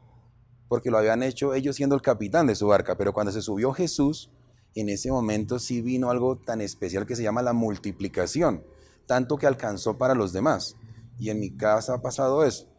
[0.70, 2.96] porque lo habían hecho ellos siendo el capitán de su barca.
[2.98, 4.30] Pero cuando se subió Jesús,
[4.76, 8.64] en ese momento sí vino algo tan especial que se llama la multiplicación,
[9.06, 10.78] tanto que alcanzó para los demás.
[11.20, 12.71] Y en mi casa ha pasado eso.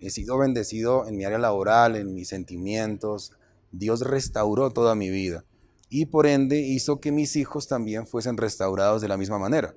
[0.00, 3.32] He sido bendecido en mi área laboral, en mis sentimientos.
[3.72, 5.44] Dios restauró toda mi vida
[5.90, 9.74] y por ende hizo que mis hijos también fuesen restaurados de la misma manera.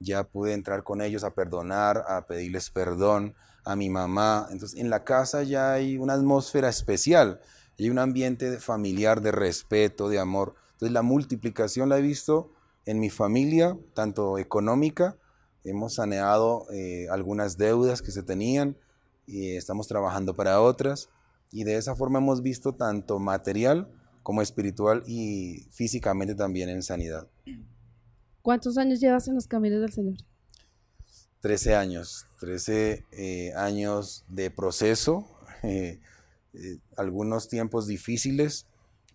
[0.00, 3.34] Ya pude entrar con ellos a perdonar, a pedirles perdón
[3.64, 4.48] a mi mamá.
[4.50, 7.40] Entonces en la casa ya hay una atmósfera especial,
[7.78, 10.54] hay un ambiente familiar de respeto, de amor.
[10.72, 12.50] Entonces la multiplicación la he visto
[12.86, 15.16] en mi familia, tanto económica,
[15.64, 18.76] hemos saneado eh, algunas deudas que se tenían,
[19.26, 21.08] y estamos trabajando para otras
[21.52, 23.88] y de esa forma hemos visto tanto material
[24.22, 27.28] como espiritual y físicamente también en sanidad.
[28.40, 30.16] ¿Cuántos años llevas en los caminos del Señor?
[31.40, 35.28] Trece años, trece eh, años de proceso,
[35.62, 36.00] eh,
[36.54, 38.66] eh, algunos tiempos difíciles,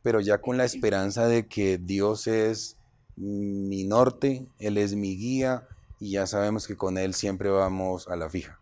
[0.04, 2.78] pero ya con la esperanza de que Dios es
[3.16, 5.68] mi norte, Él es mi guía
[6.00, 8.60] y ya sabemos que con Él siempre vamos a la fija.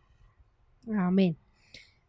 [0.93, 1.38] Amén.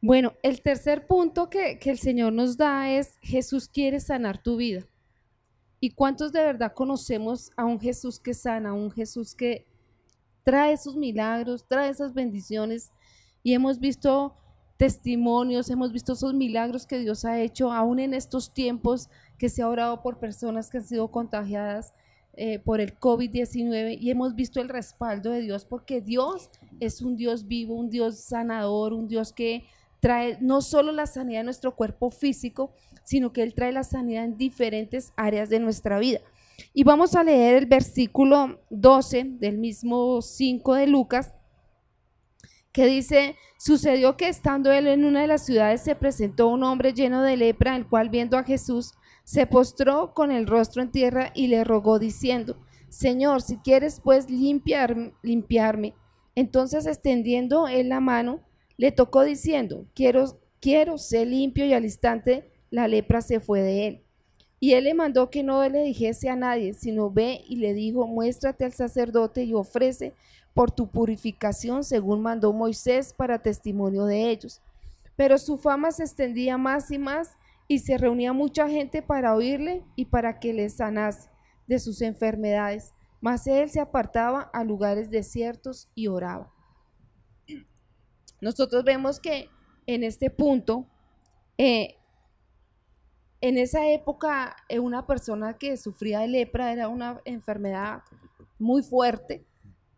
[0.01, 4.87] Bueno, el tercer punto que, el Señor nos da es Jesús quiere sanar tu vida.
[5.81, 9.67] ¿Y cuántos de verdad conocemos a un Jesús que sana, a un Jesús que
[10.43, 12.93] trae esos milagros, trae esas bendiciones?
[13.43, 14.37] Y hemos visto
[14.77, 19.09] testimonios, hemos visto esos milagros que Dios ha hecho, aún en estos tiempos
[19.39, 21.95] que se ha orado por personas que han sido contagiadas
[22.37, 27.17] eh, por el COVID-19 y hemos visto el respaldo de Dios porque Dios es un
[27.17, 29.65] Dios vivo, un Dios sanador, un Dios que
[30.01, 32.73] trae no solo la sanidad de nuestro cuerpo físico,
[33.05, 36.21] sino que Él trae la sanidad en diferentes áreas de nuestra vida.
[36.75, 41.33] Y vamos a leer el versículo 12 del mismo 5 de Lucas,
[42.73, 46.93] que dice, sucedió que estando él en una de las ciudades se presentó un hombre
[46.93, 48.93] lleno de lepra, el cual viendo a Jesús,
[49.27, 52.57] se postró con el rostro en tierra y le rogó diciendo,
[52.89, 55.95] Señor, si quieres pues limpiar, limpiarme.
[56.37, 58.41] Entonces extendiendo él la mano,
[58.77, 63.89] le tocó diciendo, quiero, quiero ser limpio y al instante la lepra se fue de
[63.89, 64.03] él.
[64.61, 68.07] Y él le mandó que no le dijese a nadie, sino ve y le dijo,
[68.07, 70.15] muéstrate al sacerdote y ofrece
[70.55, 74.61] por tu purificación según mandó Moisés para testimonio de ellos.
[75.17, 77.37] Pero su fama se extendía más y más
[77.69, 81.29] y se reunía mucha gente para oírle y para que le sanase
[81.67, 82.95] de sus enfermedades.
[83.21, 86.53] Mas él se apartaba a lugares desiertos y oraba.
[88.41, 89.49] Nosotros vemos que
[89.87, 90.87] en este punto,
[91.59, 91.97] eh,
[93.41, 98.03] en esa época, eh, una persona que sufría de lepra era una enfermedad
[98.59, 99.47] muy fuerte,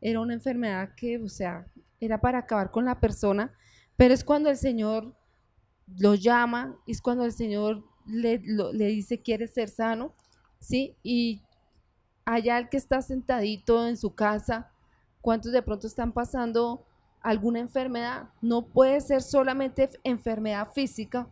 [0.01, 1.67] era una enfermedad que, o sea,
[2.01, 3.53] era para acabar con la persona,
[3.97, 5.18] pero es cuando el Señor
[5.97, 10.15] lo llama, es cuando el Señor le, le dice, quiere ser sano,
[10.59, 10.97] ¿sí?
[11.03, 11.43] Y
[12.25, 14.71] allá el que está sentadito en su casa,
[15.21, 16.85] ¿cuántos de pronto están pasando
[17.21, 18.31] alguna enfermedad?
[18.43, 21.29] No puede ser solamente enfermedad física,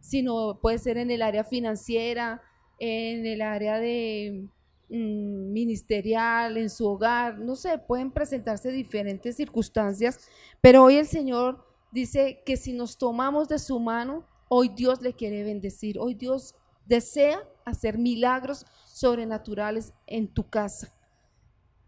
[0.00, 2.42] sino puede ser en el área financiera,
[2.78, 4.48] en el área de
[4.88, 10.28] mm, ministerial, en su hogar, no sé, pueden presentarse diferentes circunstancias,
[10.60, 15.14] pero hoy el Señor dice que si nos tomamos de su mano, hoy Dios le
[15.14, 16.54] quiere bendecir, hoy Dios
[16.86, 20.92] desea hacer milagros sobrenaturales en tu casa.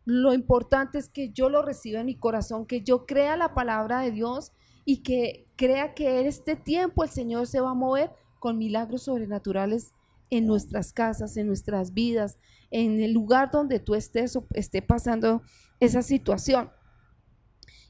[0.04, 4.00] Lo importante es que yo lo reciba en mi corazón, que yo crea la palabra
[4.00, 4.52] de Dios
[4.84, 9.02] y que crea que en este tiempo el Señor se va a mover con milagros
[9.02, 9.92] sobrenaturales
[10.30, 12.38] en nuestras casas, en nuestras vidas,
[12.70, 15.42] en el lugar donde tú estés o esté pasando
[15.78, 16.70] esa situación.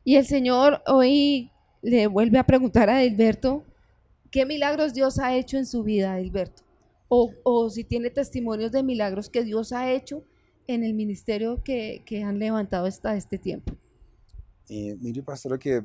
[0.04, 1.51] Y el Señor hoy
[1.82, 3.64] le vuelve a preguntar a Edilberto,
[4.30, 6.62] ¿qué milagros Dios ha hecho en su vida, Edilberto?
[7.08, 10.24] O, o si tiene testimonios de milagros que Dios ha hecho
[10.66, 13.74] en el ministerio que, que han levantado hasta este tiempo.
[14.68, 15.84] Eh, mire, pastora, que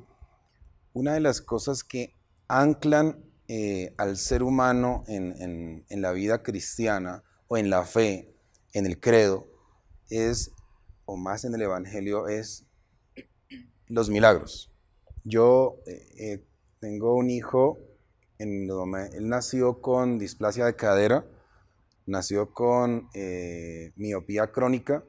[0.93, 2.13] una de las cosas que
[2.47, 8.33] anclan eh, al ser humano en, en, la vida cristiana o en la fe,
[8.73, 9.47] en el credo,
[10.09, 10.51] es,
[11.05, 12.65] o más en el Evangelio, es
[13.87, 14.71] los milagros.
[15.30, 16.41] Yo eh,
[16.80, 17.80] tengo un hijo,
[18.38, 18.69] él
[19.28, 21.25] nació con displasia de cadera,
[22.05, 25.03] nació con eh, miopía crónica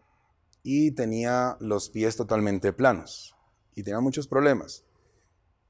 [0.65, 3.37] y tenía los pies totalmente planos
[3.77, 4.85] y tenía muchos problemas.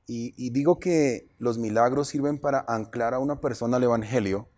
[0.07, 4.49] Y, digo que los milagros sirven para anclar a una persona al Evangelio,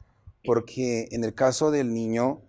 [0.44, 2.42] porque en el caso del niño,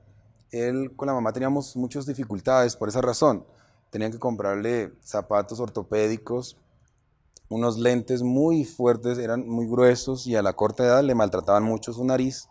[0.52, 3.48] él con la mamá teníamos muchas dificultades por esa razón.
[3.90, 6.62] Tenían que comprarle zapatos ortopédicos,
[7.52, 11.92] unos lentes muy fuertes, eran muy gruesos y a la corta edad le maltrataban mucho
[11.92, 12.48] su nariz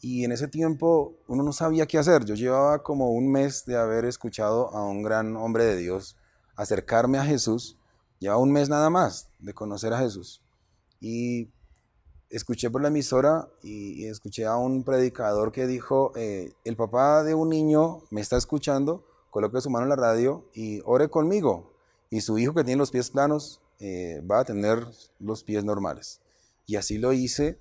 [0.00, 2.24] y en ese tiempo uno no sabía qué hacer.
[2.24, 6.16] Yo llevaba como un mes de haber escuchado a un gran hombre de Dios
[6.54, 7.78] acercarme a Jesús.
[8.18, 10.42] Llevaba un mes nada más de conocer a Jesús.
[10.98, 11.50] Y
[12.30, 17.34] escuché por la emisora y, escuché a un predicador que dijo, eh, el papá de
[17.34, 21.74] un niño me está escuchando, coloque su mano en la radio y ore conmigo.
[22.08, 24.86] Y su hijo que tiene los pies planos eh, va a tener
[25.18, 26.20] los pies normales.
[26.66, 27.58] Y así lo hice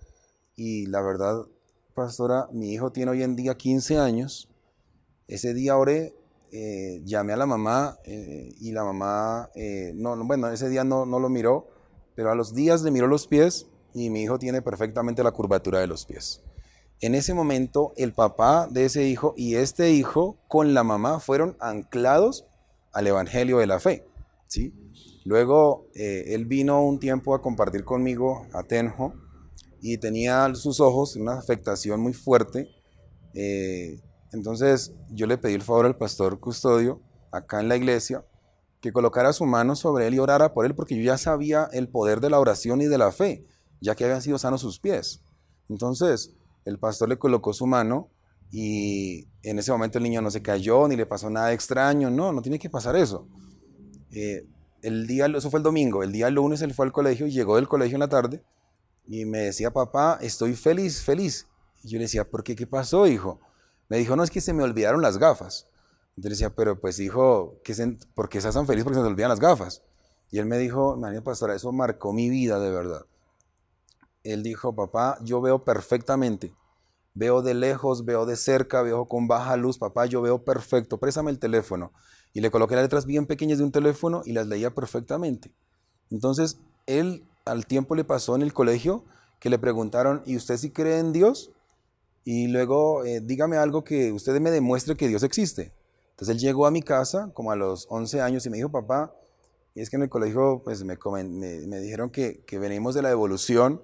[0.56, 1.46] y la verdad
[1.94, 4.50] pastora, mi hijo tiene hoy en día 15 años.
[5.28, 6.14] Ese día oré,
[6.52, 9.50] eh, llamé a la mamá eh, y la mamá,
[9.96, 11.68] no, bueno, ese día no, no lo miró,
[12.16, 15.80] pero a los días le miró los pies y mi hijo tiene perfectamente la curvatura
[15.80, 16.42] de los pies.
[17.02, 21.58] En ese momento, el papá de ese hijo y este hijo con la mamá fueron
[21.60, 22.46] anclados
[22.94, 24.08] al Evangelio de la Fe.
[24.48, 24.74] ¿sí?
[25.26, 29.14] Luego, él vino un tiempo a compartir conmigo a Tenjo
[29.88, 32.68] y tenía sus ojos una afectación muy fuerte.
[33.36, 34.02] Eh,
[34.32, 37.02] entonces yo le pedí el favor al pastor custodio
[37.32, 38.26] acá en la iglesia
[38.82, 41.88] que colocara su mano sobre él y orara por él porque yo ya sabía el
[41.88, 43.46] poder de la oración y de la fe,
[43.80, 45.22] ya que habían sido sanos sus pies.
[45.70, 46.34] Entonces
[46.66, 48.10] el pastor le colocó su mano
[48.52, 52.32] y en ese momento el niño no se cayó ni le pasó nada extraño, no,
[52.32, 53.28] no tiene que pasar eso.
[54.10, 54.48] Eh,
[54.86, 57.68] el día, eso fue el domingo, el día lunes él fue al colegio llegó del
[57.68, 58.44] colegio en la tarde
[59.08, 61.48] y me decía, papá, estoy feliz, feliz.
[61.84, 62.56] Y yo le decía, ¿por qué?
[62.56, 63.40] ¿Qué pasó, hijo?
[63.90, 65.68] Me dijo, no, es que se me olvidaron las gafas.
[66.16, 67.60] Entonces decía, pero pues hijo,
[68.14, 69.84] ¿por qué estás tan feliz porque se te olvidan las gafas?
[70.32, 73.06] Y él me dijo, María Pastora, eso marcó mi vida de verdad.
[74.24, 76.54] Él dijo, papá, yo veo perfectamente.
[77.14, 79.78] Veo de lejos, veo de cerca, veo con baja luz.
[79.78, 81.00] Papá, yo veo perfecto.
[81.00, 81.92] Préstame el teléfono.
[82.36, 85.52] Y le coloqué las letras bien pequeñas de un teléfono y las leía perfectamente.
[86.12, 89.06] Entonces, él al tiempo le pasó en el colegio
[89.40, 91.52] que le preguntaron, ¿y usted si cree en Dios?
[92.26, 95.72] Y luego, eh, dígame algo que usted me demuestre que Dios existe.
[96.12, 99.16] Entonces él llegó a mi casa como a los 11 años y me dijo, papá,
[99.74, 103.82] es que en el colegio pues me, me, dijeron que, que, venimos de la evolución,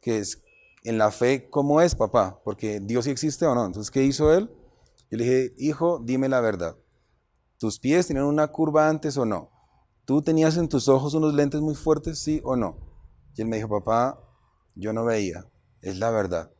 [0.00, 0.42] que es
[0.84, 2.40] en la fe, ¿cómo es, papá?
[2.44, 3.66] Porque Dios sí existe o no.
[3.66, 4.50] Entonces, ¿qué hizo él?
[5.10, 6.76] Yo le dije, hijo, dime la verdad.
[7.60, 9.50] ¿Tus pies tienen una curva antes o no?
[10.06, 12.78] ¿Tú tenías en tus ojos unos lentes muy fuertes, sí o no?
[13.36, 14.18] Y él me dijo, papá,
[14.74, 15.44] yo no veía,
[15.82, 16.50] es la verdad.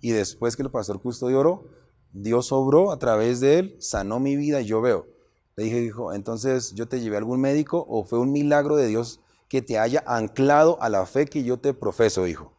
[0.00, 1.68] Y después que el pastor custodio oró,
[2.10, 5.06] Dios obró a través de él, sanó mi vida y yo veo.
[5.54, 8.88] Le dije, dijo, entonces yo te llevé a algún médico o fue un milagro de
[8.88, 12.52] Dios que te haya anclado a la fe que yo te profeso, hijo.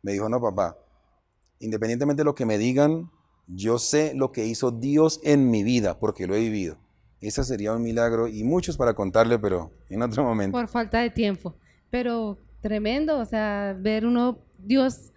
[0.00, 0.78] Me dijo, no, papá,
[1.58, 3.10] independientemente de lo que me digan,
[3.48, 6.78] yo sé lo que hizo Dios en mi vida porque lo he vivido.
[7.22, 10.58] Ese sería un milagro y muchos para contarle, pero en otro momento.
[10.58, 11.54] Por falta de tiempo.
[11.88, 15.12] Pero tremendo, o sea, ver uno, Dios,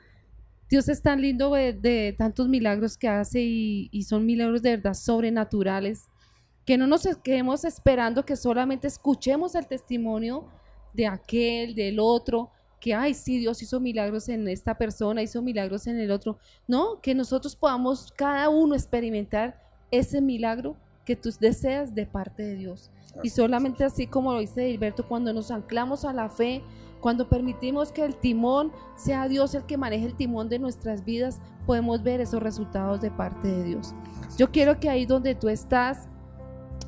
[0.69, 6.05] Dios es tan lindo de, tantos milagros que hace y, son milagros de verdad sobrenaturales,
[6.63, 10.47] que no nos quedemos esperando que solamente escuchemos el testimonio
[10.93, 15.87] de aquel, del otro, que, ay, sí, Dios hizo milagros en esta persona, hizo milagros
[15.87, 16.37] en el otro.
[16.67, 22.55] No, que nosotros podamos cada uno experimentar ese milagro que tú deseas de parte de
[22.55, 22.91] Dios.
[23.23, 26.63] Y solamente así como lo dice Gilberto, cuando nos anclamos a la fe,
[26.99, 31.39] cuando permitimos que el timón sea Dios el que maneje el timón de nuestras vidas,
[31.65, 33.93] podemos ver esos resultados de parte de Dios.
[34.37, 36.07] Yo quiero que ahí donde tú estás,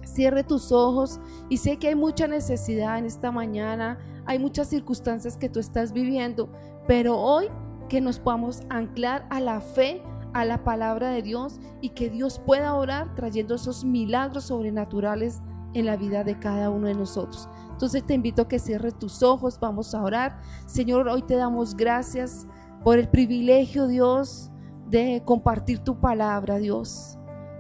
[0.04, 5.38] cierre tus ojos y sé que hay mucha necesidad en esta mañana, hay muchas circunstancias
[5.38, 6.50] que tú estás viviendo,
[6.88, 7.48] pero hoy
[7.88, 10.02] que nos podamos anclar a la fe,
[10.40, 15.42] a la palabra de Dios y que Dios pueda orar trayendo esos milagros sobrenaturales
[15.74, 17.50] en la vida de cada uno de nosotros.
[17.72, 20.42] Entonces te invito a que cierres tus ojos, vamos a orar.
[20.66, 22.48] Señor, hoy te damos gracias
[22.84, 24.50] por el privilegio, Dios,
[24.90, 27.18] de compartir tu palabra, Dios.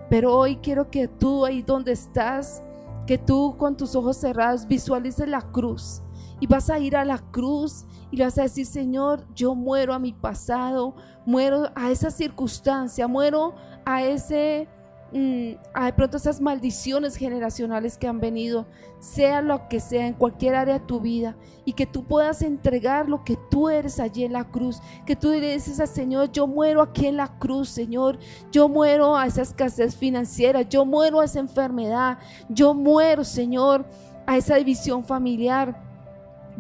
[0.09, 2.63] Pero hoy quiero que tú ahí donde estás,
[3.05, 6.01] que tú con tus ojos cerrados visualices la cruz.
[6.39, 9.93] Y vas a ir a la cruz y le vas a decir, Señor, yo muero
[9.93, 10.95] a mi pasado,
[11.25, 13.55] muero a esa circunstancia, muero
[13.85, 14.67] a ese
[15.11, 15.55] Mm,
[15.85, 18.65] de pronto esas maldiciones generacionales que han venido,
[18.99, 23.07] sea lo que sea, en cualquier área de tu vida, y que tú puedas entregar
[23.07, 26.45] lo que tú eres allí en la cruz, que tú le dices al Señor, yo
[26.45, 28.19] muero aquí en la cruz, Señor,
[28.51, 32.17] yo muero a esa escasez financiera, yo muero a esa enfermedad,
[32.49, 33.85] yo muero, Señor,
[34.25, 35.86] a esa división familiar,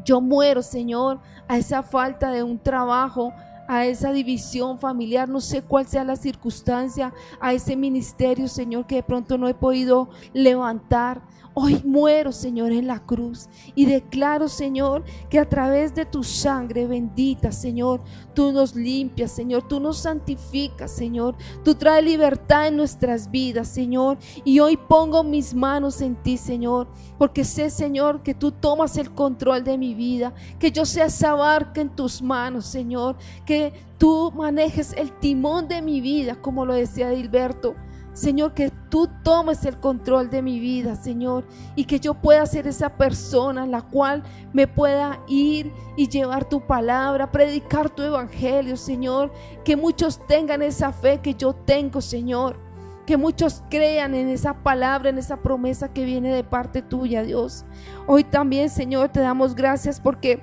[0.07, 3.33] yo muero, Señor, a esa falta de un trabajo,
[3.67, 8.95] a esa división familiar, no sé cuál sea la circunstancia, a ese ministerio, Señor, que
[8.95, 11.21] de pronto no he podido levantar.
[11.59, 16.85] Hoy muero, Señor, en la cruz y declaro, Señor, que a través de tu sangre
[16.85, 18.03] bendita, Señor,
[18.35, 24.19] tú nos limpias, Señor, tú nos santificas, Señor, tú traes libertad en nuestras vidas, Señor.
[24.45, 29.11] Y hoy pongo mis manos en ti, Señor, porque sé, Señor, que tú tomas el
[29.15, 33.15] control de mi vida, que yo sea esa barca en tus manos, Señor,
[33.47, 37.73] que tú manejes el timón de mi vida, como lo decía Dilberto.
[38.17, 41.45] Señor, que tú tomes el control de mi vida, Señor,
[41.75, 46.65] y que yo pueda ser esa persona la cual me pueda ir y llevar tu
[46.65, 49.31] palabra, predicar tu evangelio, Señor,
[49.63, 52.57] que muchos tengan esa fe que yo tengo, Señor,
[53.05, 57.65] que muchos crean en esa palabra, en esa promesa que viene de parte tuya, Dios.
[58.07, 60.41] Hoy también, Señor, te damos gracias porque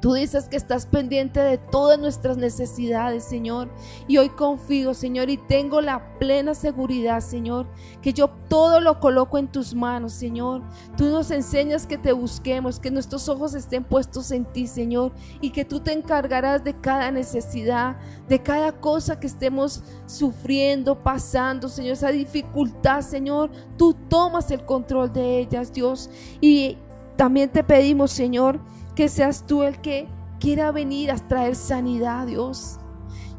[0.00, 3.68] Tú dices que estás pendiente de todas nuestras necesidades, Señor.
[4.06, 7.66] Y hoy confío, Señor, y tengo la plena seguridad, Señor,
[8.00, 10.62] que yo todo lo coloco en tus manos, Señor.
[10.96, 15.50] Tú nos enseñas que te busquemos, que nuestros ojos estén puestos en ti, Señor, y
[15.50, 17.96] que tú te encargarás de cada necesidad,
[18.28, 23.50] de cada cosa que estemos sufriendo, pasando, Señor, esa dificultad, Señor.
[23.76, 26.08] Tú tomas el control de ellas, Dios.
[26.40, 26.78] Y
[27.16, 28.60] también te pedimos, Señor,
[28.98, 30.08] que seas tú el que
[30.40, 32.80] quiera venir a traer sanidad, Dios.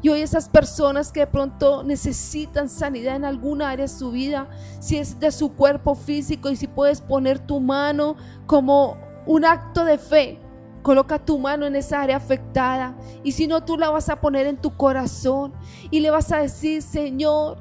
[0.00, 4.48] Y hoy esas personas que de pronto necesitan sanidad en alguna área de su vida,
[4.80, 8.96] si es de su cuerpo físico y si puedes poner tu mano como
[9.26, 10.38] un acto de fe,
[10.80, 12.96] coloca tu mano en esa área afectada.
[13.22, 15.52] Y si no, tú la vas a poner en tu corazón
[15.90, 17.58] y le vas a decir, Señor,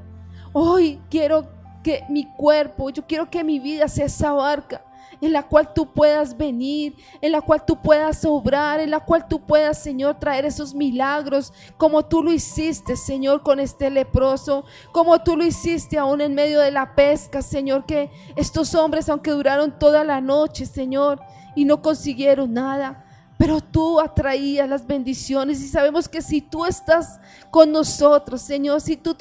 [0.53, 1.49] hoy quiero
[1.83, 4.85] que mi cuerpo, yo quiero que mi vida sea esa barca
[5.21, 9.27] en la cual tú puedas venir, en la cual tú puedas obrar, en la cual
[9.27, 15.21] tú puedas, Señor, traer esos milagros, como tú lo hiciste, Señor, con este leproso, como
[15.21, 19.77] tú lo hiciste aún en medio de la pesca, Señor, que estos hombres, aunque duraron
[19.77, 21.19] toda la noche, Señor,
[21.55, 23.05] y no consiguieron nada,
[23.37, 28.97] pero tú atraías las bendiciones y sabemos que si tú estás con nosotros, Señor, si
[28.97, 29.15] tú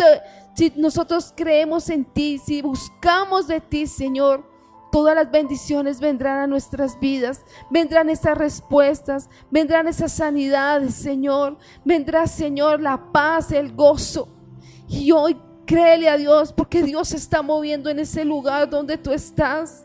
[0.54, 4.44] si nosotros creemos en ti, si buscamos de ti, Señor,
[4.90, 11.58] Todas las bendiciones vendrán a nuestras vidas, vendrán esas respuestas, vendrán esas sanidades, Señor.
[11.84, 14.28] Vendrá, Señor, la paz, el gozo.
[14.88, 15.36] Y hoy
[15.66, 19.84] créele a Dios porque Dios está moviendo en ese lugar donde tú estás.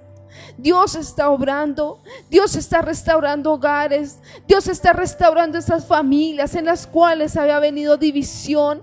[0.58, 7.38] Dios está obrando, Dios está restaurando hogares, Dios está restaurando esas familias en las cuales
[7.38, 8.82] había venido división.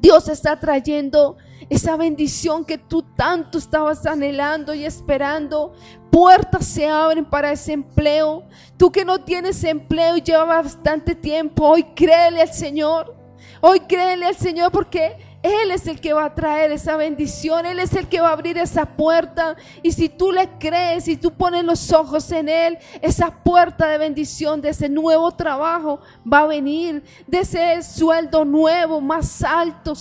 [0.00, 1.36] Dios está trayendo
[1.72, 5.72] esa bendición que tú tanto estabas anhelando y esperando.
[6.10, 8.44] Puertas se abren para ese empleo.
[8.76, 13.16] Tú que no tienes empleo y lleva bastante tiempo, hoy créele al Señor.
[13.62, 17.80] Hoy créele al Señor porque él es el que va a traer esa bendición, Él
[17.80, 19.56] es el que va a abrir esa puerta.
[19.82, 23.98] Y si tú le crees y tú pones los ojos en Él, esa puerta de
[23.98, 29.94] bendición, de ese nuevo trabajo va a venir, de ese sueldo nuevo, más alto,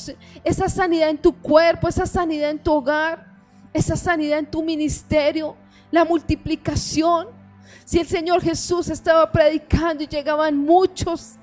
[0.44, 3.26] esa sanidad en tu cuerpo, esa sanidad en tu hogar,
[3.74, 5.56] esa sanidad en tu ministerio,
[5.90, 7.30] la multiplicación.
[7.84, 11.38] Si el Señor Jesús estaba predicando y llegaban muchos,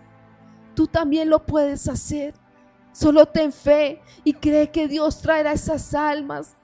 [0.76, 2.32] tú también lo puedes hacer.
[2.98, 6.56] Solo ten fe y cree que Dios traerá esas almas,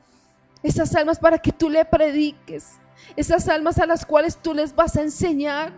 [0.65, 2.73] esas almas para que tú le prediques,
[3.15, 5.73] esas almas a las cuales tú les vas a enseñar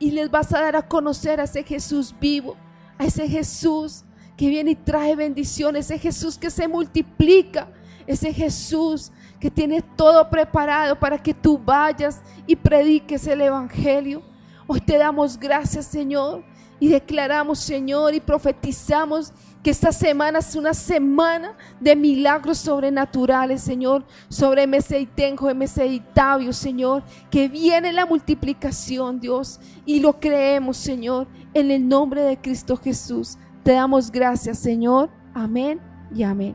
[0.00, 2.56] y les vas a dar a conocer a ese Jesús vivo,
[2.98, 4.02] a ese Jesús
[4.36, 7.68] que viene y trae bendición, ese Jesús que se multiplica,
[8.08, 14.20] ese Jesús que tiene todo preparado para que tú vayas y prediques el Evangelio.
[14.66, 16.42] Hoy te damos gracias, Señor,
[16.80, 19.32] y declaramos, Señor, y profetizamos
[19.62, 26.52] que esta semana es una semana de milagros sobrenaturales, Señor, sobre y Tenjo, y Tabio,
[26.52, 32.76] Señor, que viene la multiplicación, Dios, y lo creemos, Señor, en el nombre de Cristo
[32.76, 33.38] Jesús.
[33.64, 35.10] Te damos gracias, Señor.
[35.34, 35.80] Amén
[36.14, 36.54] y amén.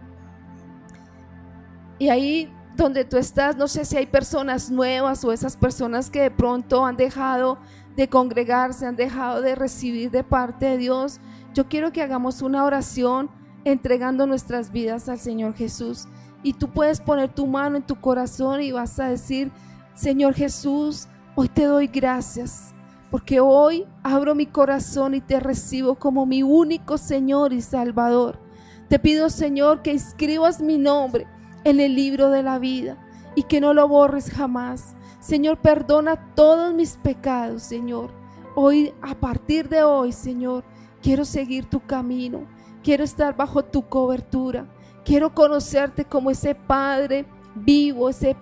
[1.99, 6.21] Y ahí donde tú estás, no sé si hay personas nuevas o esas personas que
[6.21, 7.59] de pronto han dejado
[7.95, 11.19] de congregarse, han dejado de recibir de parte de Dios.
[11.53, 13.29] Yo quiero que hagamos una oración
[13.65, 16.07] entregando nuestras vidas al Señor Jesús.
[16.43, 19.51] Y tú puedes poner tu mano en tu corazón y vas a decir,
[19.93, 22.73] Señor Jesús, hoy te doy gracias
[23.11, 28.39] porque hoy abro mi corazón y te recibo como mi único Señor y Salvador.
[28.87, 31.27] Te pido, Señor, que escribas mi nombre
[31.65, 32.97] en el libro de la vida
[33.35, 34.95] y que no lo borres jamás.
[35.19, 38.11] Señor, perdona todos mis pecados, Señor.
[38.55, 40.63] Hoy, a partir de hoy, Señor,
[41.01, 42.45] quiero seguir tu camino.
[42.83, 44.67] Quiero estar bajo tu cobertura.
[45.03, 47.25] Quiero conocerte como ese Padre
[47.55, 48.35] vivo, ese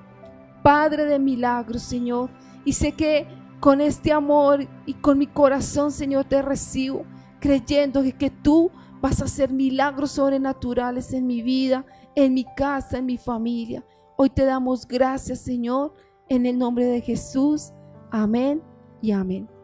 [0.62, 2.30] Padre de milagros, Señor.
[2.66, 3.28] Y sé que
[3.60, 7.03] con este amor y con mi corazón, Señor, te recibo,
[7.39, 11.86] creyendo que, tú vas a hacer milagros sobrenaturales en mi vida,
[12.16, 13.86] en mi casa, en mi familia.
[14.18, 15.93] Hoy te damos gracias, Señor,
[16.28, 17.72] en el nombre de Jesús.
[18.12, 18.62] Amén
[19.01, 19.59] y amén.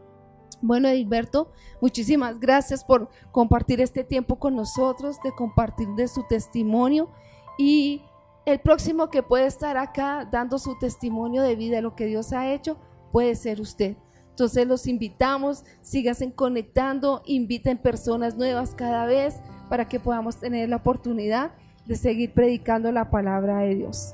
[0.61, 1.51] Bueno, Edilberto,
[1.81, 7.09] muchísimas gracias por compartir este tiempo con nosotros, de compartir de su testimonio
[7.57, 8.01] y
[8.45, 12.31] el próximo que puede estar acá dando su testimonio de vida, de lo que Dios
[12.33, 12.77] ha hecho,
[13.11, 13.95] puede ser usted.
[14.29, 19.35] Entonces los invitamos, síganse conectando, inviten personas nuevas cada vez
[19.69, 21.51] para que podamos tener la oportunidad
[21.85, 24.13] de seguir predicando la palabra de Dios.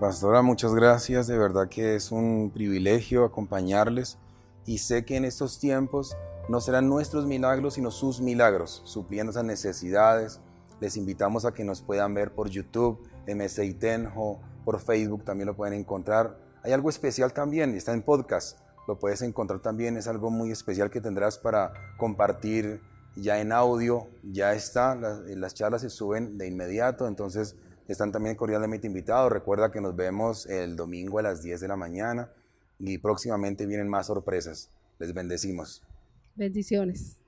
[0.00, 1.26] Pastora, muchas gracias.
[1.26, 4.18] De verdad que es un privilegio acompañarles
[4.66, 6.16] y sé que en estos tiempos
[6.48, 10.40] no serán nuestros milagros, sino sus milagros, supliendo esas necesidades.
[10.80, 15.56] Les invitamos a que nos puedan ver por YouTube, MSI Tenjo, por Facebook también lo
[15.56, 20.30] pueden encontrar hay algo especial también, está en podcast, lo puedes encontrar también, es algo
[20.30, 22.80] muy especial que tendrás para compartir
[23.16, 27.56] ya en audio, ya está, las, charlas se suben de inmediato, entonces
[27.88, 29.32] están también cordialmente invitados.
[29.32, 32.30] Recuerda que nos vemos el domingo a las 10 de la mañana
[32.78, 34.70] y próximamente vienen más sorpresas.
[34.98, 35.82] Les bendecimos.
[36.34, 37.21] Bendiciones.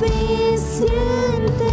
[0.00, 1.69] Suficiente,